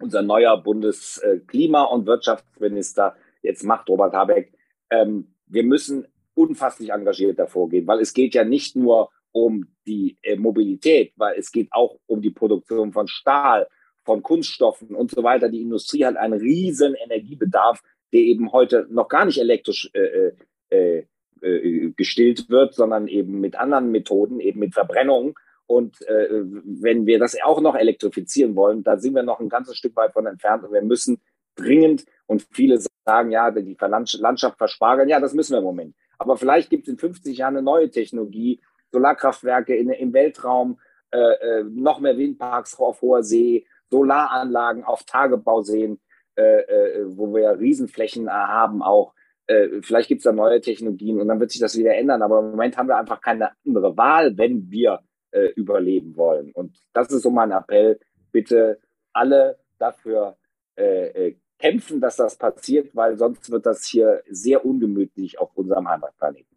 [0.00, 4.52] unser neuer Bundesklima- und Wirtschaftsminister jetzt macht, Robert Habeck.
[4.90, 10.18] Ähm, wir müssen unfasslich engagiert davor gehen, weil es geht ja nicht nur um die
[10.22, 13.66] äh, Mobilität, weil es geht auch um die Produktion von Stahl,
[14.04, 15.48] von Kunststoffen und so weiter.
[15.48, 17.80] Die Industrie hat einen riesen Energiebedarf,
[18.12, 20.32] der eben heute noch gar nicht elektrisch äh,
[20.70, 21.04] äh,
[21.40, 25.38] äh, gestillt wird, sondern eben mit anderen Methoden, eben mit Verbrennung.
[25.66, 26.28] Und äh,
[26.64, 30.12] wenn wir das auch noch elektrifizieren wollen, da sind wir noch ein ganzes Stück weit
[30.12, 31.20] von entfernt und wir müssen
[31.54, 35.94] dringend, und viele sagen, ja, die Landschaft verspargeln, ja, das müssen wir im Moment.
[36.18, 38.60] Aber vielleicht gibt es in 50 Jahren eine neue Technologie,
[38.90, 40.78] Solarkraftwerke in, im Weltraum,
[41.10, 46.00] äh, äh, noch mehr Windparks auf hoher See, Solaranlagen auf Tagebauseen.
[46.34, 49.12] äh, äh, wo wir Riesenflächen haben auch.
[49.46, 52.22] Äh, vielleicht gibt es da neue Technologien und dann wird sich das wieder ändern.
[52.22, 55.00] Aber im Moment haben wir einfach keine andere Wahl, wenn wir
[55.32, 56.52] äh, überleben wollen.
[56.52, 57.98] Und das ist so mein Appell.
[58.30, 58.80] Bitte
[59.12, 60.38] alle dafür
[60.76, 65.88] äh, äh, kämpfen, dass das passiert, weil sonst wird das hier sehr ungemütlich auf unserem
[65.88, 66.56] Heimatplaneten.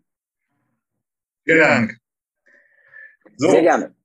[1.44, 1.98] Vielen Dank.
[3.38, 3.50] So.
[3.50, 3.96] Sehr gerne.